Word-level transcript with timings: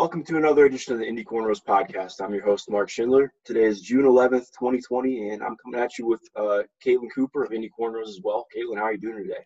Welcome 0.00 0.24
to 0.24 0.38
another 0.38 0.64
edition 0.64 0.94
of 0.94 0.98
the 0.98 1.06
Indy 1.06 1.22
Cornrows 1.22 1.62
podcast. 1.62 2.22
I'm 2.22 2.32
your 2.32 2.42
host, 2.42 2.70
Mark 2.70 2.88
Schindler. 2.88 3.34
Today 3.44 3.64
is 3.64 3.82
June 3.82 4.06
11th, 4.06 4.46
2020, 4.58 5.28
and 5.28 5.42
I'm 5.42 5.54
coming 5.62 5.78
at 5.78 5.98
you 5.98 6.06
with 6.06 6.22
uh, 6.34 6.62
Caitlin 6.82 7.08
Cooper 7.14 7.44
of 7.44 7.52
Indy 7.52 7.68
Cornrows 7.78 8.08
as 8.08 8.18
well. 8.24 8.46
Caitlin, 8.56 8.78
how 8.78 8.84
are 8.84 8.92
you 8.92 8.98
doing 8.98 9.18
today? 9.18 9.44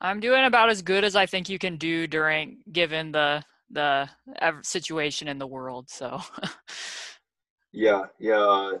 I'm 0.00 0.18
doing 0.18 0.44
about 0.44 0.70
as 0.70 0.82
good 0.82 1.04
as 1.04 1.14
I 1.14 1.24
think 1.24 1.48
you 1.48 1.60
can 1.60 1.76
do 1.76 2.08
during 2.08 2.58
given 2.72 3.12
the 3.12 3.44
the 3.70 4.08
situation 4.62 5.28
in 5.28 5.38
the 5.38 5.46
world. 5.46 5.88
So. 5.88 6.20
yeah, 7.72 8.06
yeah, 8.18 8.40
uh, 8.40 8.72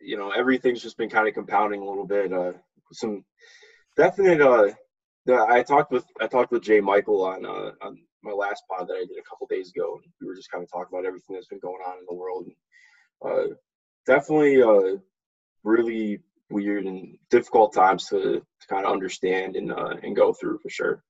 you 0.00 0.16
know 0.16 0.30
everything's 0.30 0.82
just 0.82 0.98
been 0.98 1.08
kind 1.08 1.28
of 1.28 1.34
compounding 1.34 1.82
a 1.82 1.88
little 1.88 2.04
bit. 2.04 2.32
Uh, 2.32 2.54
some 2.92 3.24
definite. 3.96 4.40
Uh, 4.40 4.72
I 5.46 5.62
talked 5.62 5.92
with 5.92 6.04
I 6.20 6.26
talked 6.26 6.50
with 6.50 6.64
J. 6.64 6.80
Michael 6.80 7.22
on 7.24 7.46
uh, 7.46 7.70
on 7.80 8.00
my 8.22 8.32
last 8.32 8.62
pod 8.70 8.88
that 8.88 8.94
I 8.94 9.00
did 9.00 9.18
a 9.18 9.28
couple 9.28 9.46
days 9.48 9.70
ago, 9.70 10.00
we 10.20 10.26
were 10.26 10.34
just 10.34 10.50
kind 10.50 10.62
of 10.62 10.70
talking 10.70 10.96
about 10.96 11.06
everything 11.06 11.34
that's 11.34 11.48
been 11.48 11.58
going 11.58 11.82
on 11.86 11.98
in 11.98 12.04
the 12.08 12.14
world. 12.14 12.46
And, 12.46 12.54
uh, 13.24 13.54
definitely 14.06 14.62
uh, 14.62 14.98
really 15.64 16.20
weird 16.50 16.86
and 16.86 17.16
difficult 17.30 17.74
times 17.74 18.08
to, 18.08 18.18
to 18.40 18.66
kind 18.68 18.84
of 18.84 18.92
understand 18.92 19.56
and 19.56 19.72
uh, 19.72 19.96
and 20.02 20.16
go 20.16 20.32
through 20.32 20.58
for 20.58 20.70
sure. 20.70 21.02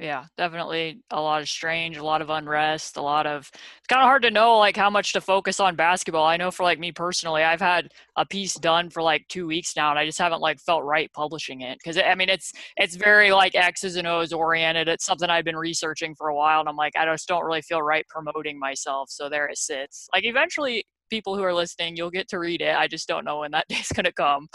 Yeah, 0.00 0.26
definitely 0.36 1.00
a 1.10 1.20
lot 1.20 1.42
of 1.42 1.48
strange, 1.48 1.96
a 1.96 2.04
lot 2.04 2.22
of 2.22 2.30
unrest, 2.30 2.96
a 2.96 3.02
lot 3.02 3.26
of 3.26 3.50
it's 3.52 3.86
kind 3.88 4.00
of 4.00 4.06
hard 4.06 4.22
to 4.22 4.30
know 4.30 4.56
like 4.56 4.76
how 4.76 4.88
much 4.88 5.12
to 5.14 5.20
focus 5.20 5.58
on 5.58 5.74
basketball. 5.74 6.24
I 6.24 6.36
know 6.36 6.52
for 6.52 6.62
like 6.62 6.78
me 6.78 6.92
personally, 6.92 7.42
I've 7.42 7.60
had 7.60 7.88
a 8.16 8.24
piece 8.24 8.54
done 8.54 8.90
for 8.90 9.02
like 9.02 9.26
2 9.28 9.48
weeks 9.48 9.74
now 9.74 9.90
and 9.90 9.98
I 9.98 10.06
just 10.06 10.18
haven't 10.18 10.40
like 10.40 10.60
felt 10.60 10.84
right 10.84 11.12
publishing 11.14 11.62
it 11.62 11.78
cuz 11.84 11.98
I 11.98 12.14
mean 12.14 12.28
it's 12.28 12.52
it's 12.76 12.94
very 12.94 13.32
like 13.32 13.56
X's 13.56 13.96
and 13.96 14.06
O's 14.06 14.32
oriented. 14.32 14.86
It's 14.86 15.04
something 15.04 15.30
I've 15.30 15.44
been 15.44 15.56
researching 15.56 16.14
for 16.14 16.28
a 16.28 16.34
while 16.34 16.60
and 16.60 16.68
I'm 16.68 16.76
like 16.76 16.94
I 16.96 17.04
just 17.04 17.26
don't 17.26 17.44
really 17.44 17.62
feel 17.62 17.82
right 17.82 18.06
promoting 18.08 18.56
myself. 18.56 19.10
So 19.10 19.28
there 19.28 19.48
it 19.48 19.58
sits. 19.58 20.08
Like 20.14 20.24
eventually 20.24 20.84
people 21.10 21.36
who 21.36 21.42
are 21.42 21.54
listening, 21.54 21.96
you'll 21.96 22.10
get 22.10 22.28
to 22.28 22.38
read 22.38 22.60
it. 22.60 22.76
I 22.76 22.86
just 22.86 23.08
don't 23.08 23.24
know 23.24 23.40
when 23.40 23.50
that 23.50 23.66
day's 23.68 23.88
going 23.88 24.04
to 24.04 24.12
come. 24.12 24.48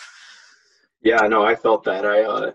Yeah, 1.01 1.27
no, 1.27 1.43
I 1.43 1.55
felt 1.55 1.83
that. 1.83 2.05
I 2.05 2.23
uh 2.23 2.51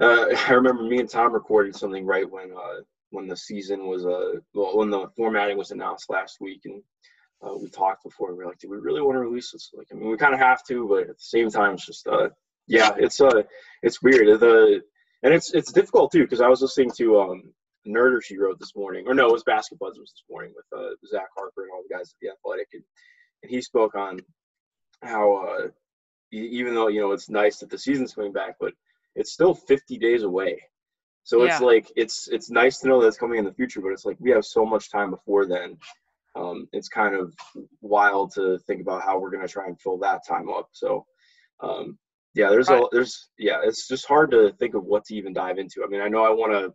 uh, 0.00 0.26
I 0.48 0.52
remember 0.52 0.82
me 0.82 1.00
and 1.00 1.08
Tom 1.08 1.32
recorded 1.32 1.76
something 1.76 2.04
right 2.04 2.30
when 2.30 2.52
uh, 2.52 2.80
when 3.12 3.28
the 3.28 3.36
season 3.36 3.86
was 3.86 4.04
uh 4.04 4.40
well 4.54 4.76
when 4.76 4.90
the 4.90 5.06
formatting 5.16 5.58
was 5.58 5.70
announced 5.70 6.10
last 6.10 6.40
week 6.40 6.62
and 6.64 6.82
uh, 7.44 7.54
we 7.54 7.68
talked 7.68 8.04
before. 8.04 8.30
We 8.30 8.38
were 8.38 8.46
like 8.46 8.58
do 8.58 8.70
we 8.70 8.78
really 8.78 9.02
want 9.02 9.16
to 9.16 9.20
release 9.20 9.52
this? 9.52 9.70
Like 9.74 9.88
I 9.92 9.94
mean 9.94 10.10
we 10.10 10.16
kind 10.16 10.34
of 10.34 10.40
have 10.40 10.64
to 10.68 10.88
but 10.88 11.02
at 11.02 11.08
the 11.08 11.14
same 11.18 11.50
time 11.50 11.74
it's 11.74 11.86
just 11.86 12.06
uh 12.08 12.30
yeah 12.66 12.92
it's 12.96 13.20
uh 13.20 13.42
it's 13.82 14.02
weird. 14.02 14.40
The 14.40 14.82
and 15.22 15.32
it's 15.34 15.54
it's 15.54 15.72
difficult 15.72 16.12
too 16.12 16.22
because 16.22 16.40
I 16.40 16.48
was 16.48 16.62
listening 16.62 16.90
to 16.96 17.20
um 17.20 17.42
Nerder 17.86 18.22
she 18.22 18.38
wrote 18.38 18.58
this 18.58 18.74
morning 18.76 19.04
or 19.06 19.14
no 19.14 19.26
it 19.26 19.32
was 19.32 19.44
Basketball 19.44 19.88
was 19.88 19.98
this 19.98 20.24
morning 20.30 20.52
with 20.56 20.66
uh 20.78 20.94
Zach 21.06 21.28
Harper 21.36 21.64
and 21.64 21.72
all 21.72 21.82
the 21.86 21.94
guys 21.94 22.10
at 22.10 22.16
the 22.20 22.30
Athletic 22.30 22.68
and, 22.72 22.82
and 23.42 23.50
he 23.50 23.60
spoke 23.60 23.94
on 23.94 24.20
how 25.02 25.46
uh 25.46 25.68
even 26.30 26.74
though 26.74 26.88
you 26.88 27.00
know 27.00 27.12
it's 27.12 27.28
nice 27.28 27.58
that 27.58 27.70
the 27.70 27.78
season's 27.78 28.14
coming 28.14 28.32
back 28.32 28.54
but 28.58 28.72
it's 29.14 29.32
still 29.32 29.54
50 29.54 29.98
days 29.98 30.22
away. 30.22 30.60
So 31.24 31.44
yeah. 31.44 31.52
it's 31.52 31.60
like 31.60 31.92
it's 31.96 32.28
it's 32.28 32.50
nice 32.50 32.80
to 32.80 32.88
know 32.88 33.00
that's 33.00 33.16
coming 33.16 33.38
in 33.38 33.44
the 33.44 33.52
future, 33.52 33.80
but 33.80 33.92
it's 33.92 34.04
like 34.04 34.16
we 34.18 34.30
have 34.30 34.44
so 34.44 34.64
much 34.66 34.90
time 34.90 35.10
before 35.10 35.46
then. 35.46 35.76
Um, 36.34 36.66
it's 36.72 36.88
kind 36.88 37.14
of 37.14 37.34
wild 37.80 38.32
to 38.34 38.58
think 38.66 38.80
about 38.80 39.02
how 39.02 39.18
we're 39.18 39.30
going 39.30 39.46
to 39.46 39.52
try 39.52 39.66
and 39.66 39.80
fill 39.80 39.98
that 39.98 40.26
time 40.26 40.48
up. 40.48 40.68
So, 40.72 41.04
um, 41.62 41.98
yeah, 42.34 42.48
there's 42.48 42.68
right. 42.68 42.82
a 42.82 42.88
there's 42.90 43.28
yeah, 43.38 43.60
it's 43.62 43.86
just 43.86 44.06
hard 44.06 44.30
to 44.32 44.52
think 44.58 44.74
of 44.74 44.84
what 44.84 45.04
to 45.06 45.14
even 45.14 45.32
dive 45.32 45.58
into. 45.58 45.84
I 45.84 45.88
mean, 45.88 46.00
I 46.00 46.08
know 46.08 46.24
I 46.24 46.30
want 46.30 46.52
to 46.52 46.72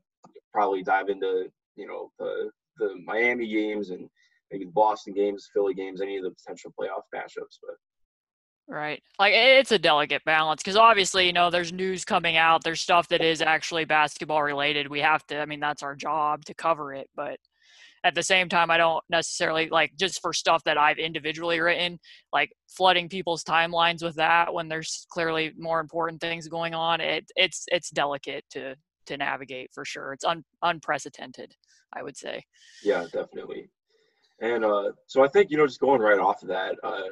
probably 0.54 0.84
dive 0.84 1.10
into 1.10 1.48
you 1.76 1.88
know 1.88 2.12
the 2.20 2.50
the 2.78 2.96
Miami 3.04 3.48
games 3.48 3.90
and 3.90 4.08
maybe 4.52 4.66
the 4.66 4.72
Boston 4.72 5.14
games, 5.14 5.50
Philly 5.54 5.74
games, 5.74 6.02
any 6.02 6.18
of 6.18 6.24
the 6.24 6.32
potential 6.32 6.74
playoff 6.80 7.04
matchups, 7.14 7.58
but 7.62 7.76
Right. 8.70 9.02
Like 9.18 9.34
it's 9.34 9.72
a 9.72 9.80
delicate 9.80 10.24
balance 10.26 10.62
because 10.62 10.76
obviously, 10.76 11.26
you 11.26 11.34
know, 11.34 11.50
there's 11.50 11.72
news 11.72 12.04
coming 12.04 12.36
out, 12.36 12.64
there's 12.64 12.82
stuff 12.82 13.08
that 13.10 13.22
is 13.22 13.42
actually 13.42 13.86
basketball 13.86 14.44
related. 14.44 14.90
We 14.90 15.00
have 15.00 15.26
to, 15.28 15.40
I 15.40 15.46
mean, 15.46 15.62
that's 15.62 15.84
our 15.84 15.96
job 15.96 16.44
to 16.46 16.54
cover 16.54 16.94
it. 16.94 17.10
But 17.16 17.40
at 18.04 18.14
the 18.14 18.24
same 18.24 18.50
time, 18.50 18.70
I 18.70 18.78
don't 18.78 19.04
necessarily 19.10 19.70
like 19.70 19.94
just 19.98 20.22
for 20.22 20.34
stuff 20.34 20.64
that 20.66 20.78
I've 20.78 20.98
individually 20.98 21.60
written, 21.62 21.98
like 22.34 22.52
flooding 22.68 23.08
people's 23.08 23.44
timelines 23.44 24.04
with 24.04 24.16
that 24.16 24.54
when 24.54 24.68
there's 24.68 25.08
clearly 25.10 25.54
more 25.58 25.80
important 25.80 26.20
things 26.20 26.48
going 26.48 26.74
on. 26.74 27.00
It 27.00 27.26
it's 27.36 27.64
it's 27.68 27.90
delicate 27.90 28.44
to 28.52 28.76
to 29.08 29.18
navigate 29.18 29.72
for 29.74 29.86
sure. 29.86 30.14
It's 30.14 30.26
un, 30.26 30.44
unprecedented, 30.62 31.56
I 31.94 32.04
would 32.04 32.18
say. 32.18 32.44
Yeah, 32.84 33.06
definitely. 33.12 33.70
And 34.42 34.64
uh, 34.64 34.92
so 35.08 35.24
I 35.24 35.28
think 35.30 35.50
you 35.52 35.58
know, 35.58 35.66
just 35.66 35.80
going 35.80 36.02
right 36.02 36.20
off 36.20 36.44
of 36.44 36.50
that, 36.50 36.76
uh, 36.84 37.10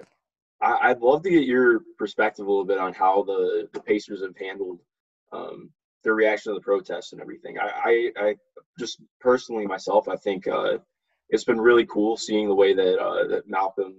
I, 0.61 0.93
would 0.93 1.01
love 1.01 1.23
to 1.23 1.29
get 1.29 1.43
your 1.43 1.81
perspective 1.97 2.45
a 2.45 2.49
little 2.49 2.65
bit 2.65 2.77
on 2.77 2.93
how 2.93 3.23
the, 3.23 3.67
the 3.73 3.79
Pacers 3.81 4.21
have 4.21 4.37
handled 4.37 4.79
um, 5.31 5.69
their 6.03 6.15
reaction 6.15 6.51
to 6.53 6.59
the 6.59 6.63
protests 6.63 7.11
and 7.11 7.21
everything. 7.21 7.57
I, 7.59 8.11
I, 8.17 8.27
I 8.27 8.35
just 8.79 9.01
personally 9.19 9.65
myself, 9.65 10.07
I 10.07 10.15
think 10.15 10.47
uh, 10.47 10.77
it's 11.29 11.43
been 11.43 11.59
really 11.59 11.85
cool 11.85 12.17
seeing 12.17 12.47
the 12.47 12.55
way 12.55 12.73
that 12.73 12.99
uh, 12.99 13.27
that 13.27 13.49
Malcolm 13.49 13.95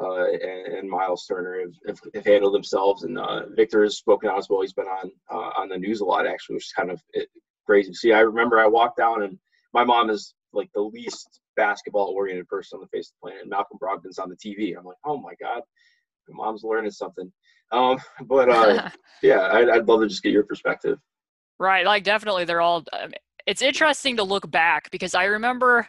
uh, 0.00 0.24
and, 0.24 0.74
and, 0.74 0.90
Miles 0.90 1.24
Turner 1.26 1.60
have, 1.86 2.00
have, 2.14 2.26
handled 2.26 2.54
themselves, 2.54 3.04
and 3.04 3.16
uh, 3.16 3.46
Victor 3.50 3.84
has 3.84 3.96
spoken 3.96 4.28
out 4.28 4.38
as 4.38 4.48
well. 4.48 4.62
He's 4.62 4.72
been 4.72 4.86
on 4.86 5.10
uh, 5.30 5.50
on 5.56 5.68
the 5.68 5.78
news 5.78 6.00
a 6.00 6.04
lot 6.04 6.26
actually, 6.26 6.54
which 6.54 6.66
is 6.66 6.72
kind 6.72 6.90
of 6.90 7.02
crazy 7.66 7.90
to 7.90 7.96
see. 7.96 8.12
I 8.12 8.20
remember 8.20 8.58
I 8.58 8.66
walked 8.66 8.96
down 8.96 9.22
and 9.22 9.38
my 9.72 9.84
mom 9.84 10.10
is 10.10 10.34
like 10.54 10.70
the 10.74 10.80
least 10.80 11.40
basketball 11.56 12.12
oriented 12.16 12.48
person 12.48 12.76
on 12.76 12.82
the 12.82 12.96
face 12.96 13.08
of 13.10 13.14
the 13.20 13.30
planet. 13.30 13.48
Malcolm 13.48 13.78
Brogdon's 13.78 14.18
on 14.18 14.28
the 14.28 14.36
TV. 14.36 14.76
I'm 14.76 14.84
like, 14.84 14.96
oh 15.04 15.18
my 15.18 15.34
god, 15.40 15.62
my 16.28 16.44
mom's 16.44 16.64
learning 16.64 16.90
something. 16.90 17.32
Um, 17.72 17.98
but 18.26 18.48
uh, 18.48 18.90
yeah, 19.22 19.48
I'd, 19.52 19.68
I'd 19.68 19.88
love 19.88 20.00
to 20.00 20.08
just 20.08 20.22
get 20.22 20.32
your 20.32 20.44
perspective. 20.44 20.98
Right, 21.58 21.86
like 21.86 22.04
definitely, 22.04 22.44
they're 22.44 22.60
all. 22.60 22.84
Um, 22.92 23.12
it's 23.46 23.62
interesting 23.62 24.16
to 24.16 24.24
look 24.24 24.50
back 24.50 24.90
because 24.90 25.14
I 25.14 25.24
remember, 25.24 25.86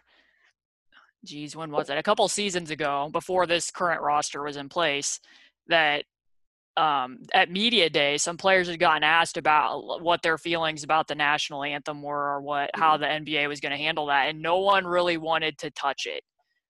geez, 1.24 1.56
when 1.56 1.72
was 1.72 1.90
it? 1.90 1.98
A 1.98 2.04
couple 2.04 2.28
seasons 2.28 2.70
ago, 2.70 3.10
before 3.12 3.48
this 3.48 3.72
current 3.72 4.02
roster 4.02 4.44
was 4.44 4.58
in 4.58 4.70
place, 4.70 5.20
that 5.68 6.04
um, 6.78 7.20
at 7.34 7.50
media 7.50 7.90
day, 7.90 8.18
some 8.18 8.38
players 8.38 8.68
had 8.68 8.80
gotten 8.80 9.04
asked 9.04 9.38
about 9.38 10.02
what 10.02 10.22
their 10.22 10.38
feelings 10.38 10.84
about 10.84 11.08
the 11.08 11.16
national 11.16 11.64
anthem 11.64 12.02
were, 12.02 12.34
or 12.36 12.42
what 12.42 12.70
how 12.74 12.98
mm-hmm. 12.98 13.26
the 13.26 13.32
NBA 13.32 13.48
was 13.48 13.60
going 13.60 13.72
to 13.72 13.78
handle 13.78 14.08
that, 14.08 14.30
and 14.30 14.42
no 14.42 14.60
one 14.60 14.86
really 14.86 15.18
wanted 15.18 15.58
to 15.60 15.72
touch 15.72 16.06
it. 16.06 16.24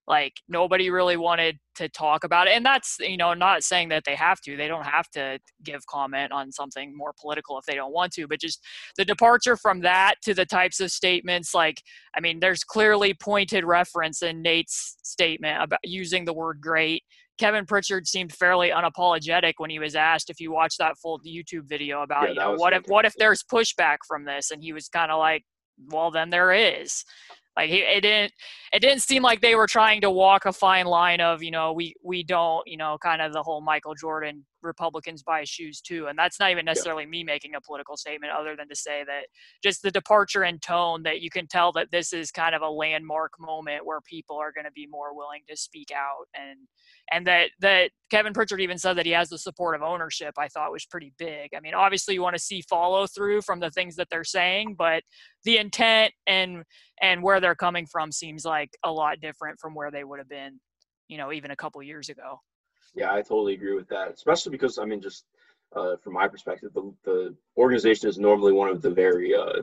Like 0.08 0.34
nobody 0.48 0.92
really 0.92 1.18
wanted 1.18 1.58
to 1.78 1.90
talk 1.90 2.24
about 2.24 2.48
it, 2.48 2.52
and 2.52 2.64
that's 2.64 2.98
you 3.00 3.18
know 3.18 3.34
not 3.34 3.64
saying 3.64 3.90
that 3.90 4.04
they 4.06 4.14
have 4.14 4.40
to. 4.42 4.56
They 4.56 4.68
don't 4.68 4.86
have 4.86 5.10
to 5.12 5.40
give 5.64 5.84
comment 5.88 6.32
on 6.32 6.52
something 6.52 6.96
more 6.96 7.14
political 7.20 7.58
if 7.58 7.66
they 7.66 7.74
don't 7.74 7.94
want 7.94 8.14
to. 8.14 8.28
But 8.28 8.40
just 8.40 8.64
the 8.98 9.06
departure 9.06 9.58
from 9.58 9.82
that 9.82 10.16
to 10.24 10.36
the 10.36 10.46
types 10.46 10.80
of 10.80 10.92
statements, 10.92 11.56
like 11.56 11.82
I 12.16 12.20
mean, 12.20 12.40
there's 12.40 12.64
clearly 12.64 13.16
pointed 13.16 13.64
reference 13.64 14.22
in 14.22 14.44
Nate's 14.44 14.98
statement 15.02 15.64
about 15.64 15.80
using 15.84 16.26
the 16.26 16.34
word 16.34 16.62
"great." 16.62 17.02
Kevin 17.38 17.66
Pritchard 17.66 18.08
seemed 18.08 18.32
fairly 18.34 18.70
unapologetic 18.70 19.54
when 19.58 19.70
he 19.70 19.80
was 19.80 19.96
asked 19.96 20.30
if 20.30 20.40
you 20.40 20.52
watch 20.52 20.78
that 20.78 20.98
full 20.98 21.20
YouTube 21.20 21.68
video 21.68 22.02
about 22.02 22.24
yeah, 22.24 22.30
you 22.30 22.36
know 22.36 22.56
what 22.56 22.74
if 22.74 22.84
what 22.88 23.06
if 23.06 23.14
there's 23.18 23.44
pushback 23.44 23.98
from 24.08 24.26
this, 24.26 24.52
and 24.52 24.64
he 24.64 24.74
was 24.74 24.88
kind 24.88 25.12
of 25.12 25.20
like, 25.20 25.44
well 25.92 26.12
then 26.12 26.30
there 26.30 26.54
is. 26.54 27.04
Like 27.56 27.70
he, 27.70 27.78
it 27.78 28.02
didn't 28.02 28.34
it 28.74 28.80
didn't 28.80 29.02
seem 29.02 29.24
like 29.24 29.42
they 29.42 29.56
were 29.56 29.68
trying 29.68 30.02
to 30.02 30.12
walk 30.12 30.46
a 30.46 30.52
fine 30.52 30.86
line 30.86 31.22
of 31.22 31.42
you 31.42 31.52
know 31.52 31.72
we 31.72 31.96
we 32.04 32.24
don't 32.24 32.68
you 32.68 32.78
know 32.78 32.98
kind 33.02 33.22
of 33.22 33.32
the 33.32 33.42
whole 33.42 33.62
Michael 33.62 33.96
Jordan 33.96 34.46
Republicans 34.66 35.24
buy 35.24 35.44
shoes 35.44 35.82
too, 35.82 36.08
and 36.08 36.18
that's 36.18 36.40
not 36.40 36.52
even 36.52 36.66
necessarily 36.66 37.04
yeah. 37.04 37.10
me 37.10 37.24
making 37.24 37.56
a 37.56 37.62
political 37.62 37.96
statement 37.96 38.34
other 38.34 38.56
than 38.56 38.68
to 38.68 38.76
say 38.76 39.04
that 39.06 39.28
just 39.64 39.82
the 39.82 39.92
departure 39.92 40.44
in 40.44 40.60
tone 40.60 41.04
that 41.04 41.22
you 41.22 41.30
can 41.30 41.48
tell 41.48 41.72
that 41.74 41.92
this 41.92 42.14
is 42.14 42.32
kind 42.32 42.56
of 42.56 42.62
a 42.62 42.70
landmark 42.70 43.32
moment 43.40 43.86
where 43.86 44.02
people 44.02 44.38
are 44.38 44.52
going 44.52 44.66
to 44.66 44.72
be 44.72 44.88
more 44.88 45.16
willing 45.16 45.42
to 45.48 45.56
speak 45.56 45.92
out 45.96 46.26
and 46.34 46.60
and 47.12 47.26
that 47.28 47.50
that 47.60 47.92
Kevin 48.10 48.34
Pritchard 48.34 48.62
even 48.62 48.78
said 48.78 48.96
that 48.96 49.06
he 49.06 49.12
has 49.12 49.30
the 49.30 49.38
support 49.38 49.76
of 49.76 49.82
ownership. 49.82 50.34
I 50.38 50.48
thought 50.48 50.72
was 50.72 50.86
pretty 50.86 51.14
big. 51.18 51.52
I 51.56 51.60
mean, 51.60 51.74
obviously 51.74 52.14
you 52.14 52.22
want 52.22 52.36
to 52.36 52.42
see 52.42 52.62
follow 52.62 53.08
through 53.08 53.42
from 53.42 53.60
the 53.60 53.72
things 53.72 53.96
that 53.96 54.08
they're 54.10 54.24
saying, 54.24 54.76
but 54.78 55.04
the 55.44 55.58
intent 55.58 56.14
and 56.28 56.64
and 57.02 57.22
where 57.22 57.40
they're 57.40 57.56
coming 57.56 57.86
from 57.86 58.12
seems 58.12 58.46
like 58.46 58.72
a 58.84 58.92
lot 58.92 59.20
different 59.22 59.60
from 59.60 59.76
where 59.76 59.92
they 59.92 60.04
would 60.04 60.20
have 60.20 60.30
been, 60.30 60.60
you 61.08 61.18
know, 61.18 61.32
even 61.32 61.52
a 61.52 61.56
couple 61.56 61.82
years 61.84 62.10
ago. 62.10 62.40
Yeah, 62.96 63.14
I 63.14 63.22
totally 63.22 63.54
agree 63.54 63.76
with 63.76 63.88
that. 63.90 64.12
Especially 64.12 64.52
because 64.52 64.78
I 64.78 64.86
mean, 64.86 65.02
just 65.02 65.26
uh, 65.76 65.98
from 65.98 66.14
my 66.14 66.28
perspective, 66.28 66.72
the, 66.74 66.94
the 67.04 67.36
organization 67.58 68.10
is 68.10 68.18
normally 68.18 68.54
one 68.54 68.70
of 68.70 68.82
the 68.82 68.90
very 68.90 69.36
uh, 69.36 69.62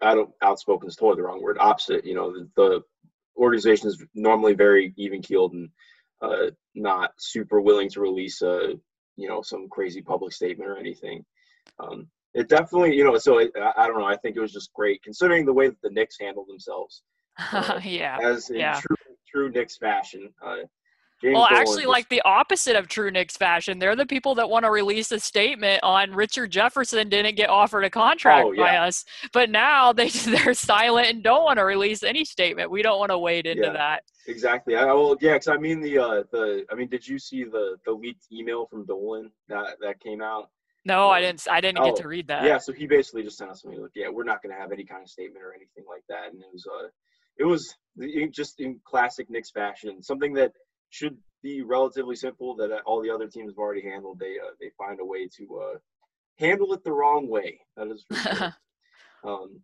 I 0.00 0.14
don't 0.14 0.30
outspoken 0.42 0.88
is 0.88 0.96
totally 0.96 1.16
the 1.16 1.26
wrong 1.26 1.42
word. 1.42 1.58
Opposite, 1.58 2.04
you 2.04 2.14
know, 2.14 2.32
the, 2.32 2.48
the 2.56 2.82
organization 3.36 3.88
is 3.88 4.02
normally 4.14 4.54
very 4.54 4.92
even 4.96 5.22
keeled 5.22 5.52
and 5.52 5.68
uh, 6.20 6.50
not 6.74 7.12
super 7.18 7.60
willing 7.60 7.88
to 7.90 8.00
release 8.00 8.42
a 8.42 8.74
you 9.16 9.28
know 9.28 9.42
some 9.42 9.68
crazy 9.68 10.02
public 10.02 10.32
statement 10.32 10.70
or 10.70 10.76
anything. 10.76 11.24
Um, 11.78 12.08
it 12.34 12.48
definitely 12.48 12.96
you 12.96 13.04
know 13.04 13.16
so 13.18 13.38
it, 13.38 13.52
I 13.76 13.86
don't 13.86 13.98
know 13.98 14.06
I 14.06 14.16
think 14.16 14.36
it 14.36 14.40
was 14.40 14.52
just 14.52 14.72
great 14.72 15.02
considering 15.02 15.44
the 15.44 15.52
way 15.52 15.68
that 15.68 15.80
the 15.82 15.90
Knicks 15.90 16.16
handled 16.18 16.48
themselves 16.48 17.02
Uh, 17.52 17.80
yeah. 17.84 18.18
As 18.22 18.50
in 18.50 18.56
yeah. 18.60 18.80
true 18.80 18.96
true 19.28 19.50
Knicks 19.50 19.76
fashion. 19.76 20.32
Uh, 20.44 20.56
well, 21.22 21.46
actually, 21.50 21.86
like 21.86 22.08
the 22.08 22.22
opposite 22.22 22.76
of 22.76 22.88
true 22.88 23.10
Knicks 23.10 23.36
fashion, 23.36 23.78
they're 23.78 23.96
the 23.96 24.06
people 24.06 24.34
that 24.36 24.48
want 24.50 24.64
to 24.64 24.70
release 24.70 25.12
a 25.12 25.20
statement 25.20 25.80
on 25.82 26.12
Richard 26.12 26.50
Jefferson 26.50 27.08
didn't 27.08 27.36
get 27.36 27.48
offered 27.48 27.84
a 27.84 27.90
contract 27.90 28.48
Oh, 28.48 28.56
by 28.56 28.76
us, 28.76 29.04
but 29.32 29.50
now 29.50 29.92
they 29.92 30.08
they're 30.26 30.54
silent 30.54 31.08
and 31.08 31.22
don't 31.22 31.44
want 31.44 31.58
to 31.58 31.64
release 31.64 32.02
any 32.02 32.24
statement. 32.24 32.70
We 32.70 32.82
don't 32.82 32.98
want 32.98 33.10
to 33.10 33.18
wade 33.18 33.46
into 33.46 33.66
Yeah. 33.66 33.72
that. 33.72 34.02
Exactly. 34.26 34.76
I 34.76 34.84
well, 34.84 35.16
yeah, 35.20 35.34
because 35.34 35.48
I 35.48 35.56
mean 35.56 35.80
the 35.80 35.98
uh 35.98 36.22
the 36.30 36.64
I 36.70 36.74
mean, 36.74 36.88
did 36.88 37.06
you 37.06 37.18
see 37.18 37.44
the 37.44 37.76
the 37.84 37.92
leaked 37.92 38.26
email 38.32 38.66
from 38.66 38.84
Dolan 38.84 39.30
that 39.48 39.76
that 39.80 40.00
came 40.00 40.22
out? 40.22 40.50
No, 40.84 41.08
I 41.10 41.20
didn't. 41.20 41.46
I 41.48 41.60
didn't 41.60 41.84
get 41.84 41.94
Oh, 41.94 42.02
to 42.02 42.08
read 42.08 42.26
that. 42.28 42.44
Yeah, 42.44 42.58
so 42.58 42.72
he 42.72 42.86
basically 42.86 43.22
just 43.22 43.38
sent 43.38 43.50
us 43.50 43.62
something 43.62 43.80
like, 43.80 43.92
yeah, 43.94 44.08
we're 44.08 44.24
not 44.24 44.42
going 44.42 44.52
to 44.52 44.60
have 44.60 44.72
any 44.72 44.84
kind 44.84 45.02
of 45.02 45.08
statement 45.08 45.44
or 45.44 45.54
anything 45.54 45.84
like 45.88 46.02
that, 46.08 46.32
and 46.32 46.40
it 46.40 46.48
was 46.52 46.66
uh, 46.66 46.88
it 47.38 47.44
was 47.44 47.76
just 48.32 48.60
in 48.60 48.80
classic 48.84 49.30
Knicks 49.30 49.50
fashion, 49.50 50.02
something 50.02 50.32
that 50.34 50.52
should 50.92 51.16
be 51.42 51.62
relatively 51.62 52.14
simple 52.14 52.54
that 52.56 52.70
all 52.86 53.02
the 53.02 53.10
other 53.10 53.26
teams 53.26 53.50
have 53.50 53.58
already 53.58 53.82
handled. 53.82 54.18
They 54.20 54.36
uh, 54.38 54.52
they 54.60 54.70
find 54.78 55.00
a 55.00 55.04
way 55.04 55.26
to 55.38 55.60
uh, 55.60 55.78
handle 56.38 56.72
it 56.74 56.84
the 56.84 56.92
wrong 56.92 57.28
way. 57.28 57.60
That 57.76 57.88
is 57.88 58.04
sure. 58.22 58.54
um, 59.24 59.60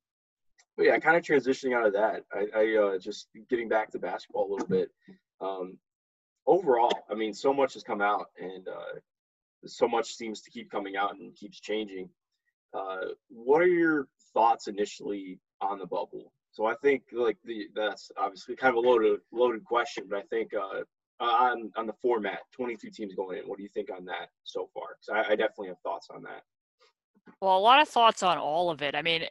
but 0.76 0.86
yeah, 0.86 0.98
kind 0.98 1.16
of 1.16 1.22
transitioning 1.22 1.76
out 1.76 1.86
of 1.86 1.92
that, 1.92 2.24
I, 2.32 2.46
I 2.56 2.76
uh, 2.76 2.98
just 2.98 3.28
getting 3.50 3.68
back 3.68 3.90
to 3.92 3.98
basketball 3.98 4.48
a 4.48 4.52
little 4.52 4.68
bit. 4.68 4.90
Um, 5.40 5.76
overall, 6.46 6.92
I 7.10 7.14
mean, 7.14 7.34
so 7.34 7.52
much 7.52 7.74
has 7.74 7.82
come 7.82 8.00
out, 8.00 8.26
and 8.40 8.66
uh, 8.66 8.98
so 9.66 9.86
much 9.86 10.14
seems 10.14 10.40
to 10.42 10.50
keep 10.50 10.70
coming 10.70 10.96
out 10.96 11.14
and 11.14 11.34
keeps 11.36 11.60
changing. 11.60 12.08
Uh, 12.72 13.08
what 13.28 13.60
are 13.60 13.66
your 13.68 14.08
thoughts 14.32 14.66
initially 14.66 15.40
on 15.60 15.78
the 15.78 15.86
bubble? 15.86 16.32
So 16.52 16.66
I 16.66 16.74
think 16.82 17.02
like 17.12 17.36
the 17.44 17.66
that's 17.74 18.10
obviously 18.16 18.56
kind 18.56 18.76
of 18.76 18.82
a 18.82 18.88
loaded 18.88 19.20
loaded 19.32 19.64
question, 19.64 20.04
but 20.08 20.18
I 20.18 20.22
think 20.30 20.52
uh, 20.54 20.80
Uh, 21.20 21.24
on 21.24 21.72
on 21.76 21.86
the 21.86 21.92
format, 22.00 22.40
22 22.52 22.90
teams 22.90 23.14
going 23.14 23.38
in. 23.38 23.44
What 23.48 23.56
do 23.58 23.64
you 23.64 23.68
think 23.74 23.88
on 23.90 24.04
that 24.04 24.28
so 24.44 24.68
far? 24.72 24.96
'Cause 24.96 25.08
I, 25.12 25.32
I 25.32 25.36
definitely 25.36 25.68
have 25.68 25.80
thoughts 25.80 26.08
on 26.10 26.22
that. 26.22 26.42
Well, 27.40 27.56
a 27.56 27.60
lot 27.60 27.82
of 27.82 27.88
thoughts 27.88 28.22
on 28.22 28.38
all 28.38 28.70
of 28.70 28.82
it. 28.82 28.94
I 28.94 29.02
mean, 29.02 29.24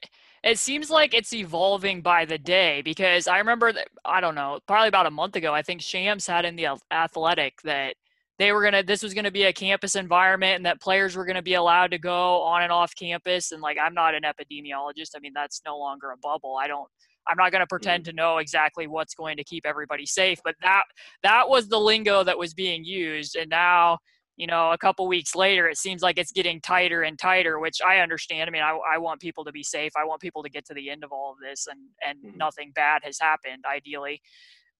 it 0.43 0.59
seems 0.59 0.89
like 0.89 1.13
it's 1.13 1.33
evolving 1.33 2.01
by 2.01 2.25
the 2.25 2.37
day 2.37 2.81
because 2.83 3.27
I 3.27 3.39
remember 3.39 3.71
that, 3.73 3.87
I 4.05 4.21
don't 4.21 4.35
know, 4.35 4.59
probably 4.67 4.87
about 4.89 5.07
a 5.07 5.11
month 5.11 5.35
ago, 5.35 5.53
I 5.53 5.61
think 5.61 5.81
Shams 5.81 6.27
had 6.27 6.45
in 6.45 6.55
the 6.55 6.67
Athletic 6.91 7.61
that 7.63 7.95
they 8.37 8.51
were 8.51 8.69
to, 8.69 8.83
this 8.83 9.01
was 9.01 9.13
to 9.15 9.31
be 9.31 9.43
a 9.45 9.53
campus 9.53 9.95
environment 9.95 10.57
and 10.57 10.65
that 10.65 10.79
players 10.79 11.15
were 11.15 11.25
to 11.25 11.41
be 11.41 11.55
allowed 11.55 11.91
to 11.91 11.97
go 11.97 12.41
on 12.43 12.61
and 12.61 12.71
off 12.71 12.95
campus. 12.95 13.51
And 13.51 13.61
like, 13.61 13.77
I'm 13.81 13.95
not 13.95 14.13
an 14.13 14.23
epidemiologist. 14.23 15.11
I 15.15 15.19
mean, 15.19 15.33
that's 15.33 15.61
no 15.65 15.77
longer 15.77 16.11
a 16.11 16.17
bubble. 16.17 16.55
I 16.55 16.67
don't, 16.67 16.87
I'm 17.29 17.37
not 17.37 17.51
going 17.51 17.61
to 17.61 17.67
pretend 17.67 18.05
to 18.05 18.13
know 18.13 18.37
exactly 18.37 18.87
what's 18.87 19.13
going 19.15 19.37
to 19.37 19.43
keep 19.43 19.65
everybody 19.65 20.05
safe, 20.05 20.39
but 20.43 20.55
that, 20.61 20.83
that 21.23 21.49
was 21.49 21.67
the 21.67 21.79
lingo 21.79 22.23
that 22.23 22.37
was 22.37 22.53
being 22.53 22.83
used. 22.83 23.35
And 23.35 23.49
now, 23.49 23.99
you 24.37 24.45
know, 24.47 24.71
a 24.71 24.77
couple 24.77 25.07
weeks 25.07 25.35
later, 25.35 25.67
it 25.67 25.77
seems 25.77 26.01
like 26.03 26.17
it's 26.19 26.31
getting 26.31 26.61
tighter 26.61 27.01
and 27.01 27.17
tighter, 27.17 27.59
which 27.59 27.79
I 27.85 27.97
understand. 27.99 28.47
I 28.47 28.51
mean, 28.51 28.61
I, 28.61 28.77
I 28.93 28.97
want 28.99 29.19
people 29.19 29.43
to 29.45 29.51
be 29.51 29.63
safe. 29.63 29.91
I 29.97 30.05
want 30.05 30.21
people 30.21 30.43
to 30.43 30.49
get 30.49 30.65
to 30.67 30.73
the 30.73 30.89
end 30.89 31.03
of 31.03 31.11
all 31.11 31.31
of 31.31 31.37
this 31.41 31.67
and, 31.67 31.79
and 32.07 32.19
Mhm. 32.19 32.37
nothing 32.37 32.71
bad 32.75 33.01
has 33.03 33.17
happened, 33.19 33.65
ideally. 33.65 34.21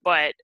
But 0.04 0.36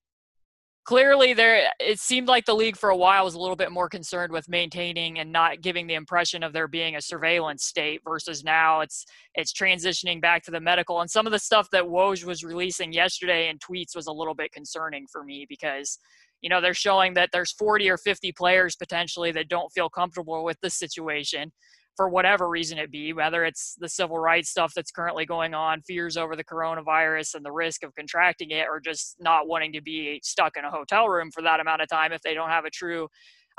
clearly 0.85 1.33
there 1.33 1.69
it 1.79 1.99
seemed 1.99 2.27
like 2.27 2.45
the 2.45 2.53
league 2.53 2.75
for 2.75 2.89
a 2.89 2.97
while 2.97 3.23
was 3.23 3.35
a 3.35 3.39
little 3.39 3.55
bit 3.55 3.71
more 3.71 3.87
concerned 3.87 4.31
with 4.31 4.49
maintaining 4.49 5.19
and 5.19 5.31
not 5.31 5.61
giving 5.61 5.87
the 5.87 5.93
impression 5.93 6.43
of 6.43 6.51
there 6.51 6.67
being 6.67 6.95
a 6.95 7.01
surveillance 7.01 7.63
state 7.63 8.01
versus 8.03 8.43
now 8.43 8.81
it's 8.81 9.05
it's 9.35 9.53
transitioning 9.53 10.21
back 10.21 10.43
to 10.43 10.51
the 10.51 10.59
medical. 10.59 10.99
And 10.99 11.09
some 11.09 11.25
of 11.25 11.31
the 11.31 11.39
stuff 11.39 11.69
that 11.71 11.83
Woj 11.83 12.25
was 12.25 12.43
releasing 12.43 12.91
yesterday 12.91 13.49
in 13.49 13.57
tweets 13.59 13.95
was 13.95 14.07
a 14.07 14.11
little 14.11 14.35
bit 14.35 14.51
concerning 14.51 15.07
for 15.11 15.23
me 15.23 15.45
because 15.47 15.97
you 16.41 16.49
know 16.49 16.59
they're 16.59 16.73
showing 16.73 17.13
that 17.13 17.29
there's 17.31 17.53
40 17.53 17.89
or 17.89 17.97
50 17.97 18.33
players 18.33 18.75
potentially 18.75 19.31
that 19.31 19.47
don't 19.47 19.71
feel 19.71 19.89
comfortable 19.89 20.43
with 20.43 20.57
this 20.61 20.75
situation 20.75 21.51
for 21.95 22.09
whatever 22.09 22.49
reason 22.49 22.77
it 22.77 22.91
be 22.91 23.13
whether 23.13 23.43
it's 23.43 23.75
the 23.79 23.89
civil 23.89 24.17
rights 24.17 24.49
stuff 24.49 24.73
that's 24.75 24.91
currently 24.91 25.25
going 25.25 25.53
on 25.53 25.81
fears 25.81 26.17
over 26.17 26.35
the 26.35 26.43
coronavirus 26.43 27.35
and 27.35 27.45
the 27.45 27.51
risk 27.51 27.83
of 27.83 27.93
contracting 27.95 28.51
it 28.51 28.67
or 28.69 28.79
just 28.79 29.15
not 29.19 29.47
wanting 29.47 29.73
to 29.73 29.81
be 29.81 30.19
stuck 30.23 30.57
in 30.57 30.65
a 30.65 30.71
hotel 30.71 31.07
room 31.07 31.29
for 31.31 31.41
that 31.41 31.59
amount 31.59 31.81
of 31.81 31.87
time 31.87 32.11
if 32.11 32.21
they 32.21 32.33
don't 32.33 32.49
have 32.49 32.65
a 32.65 32.69
true 32.69 33.07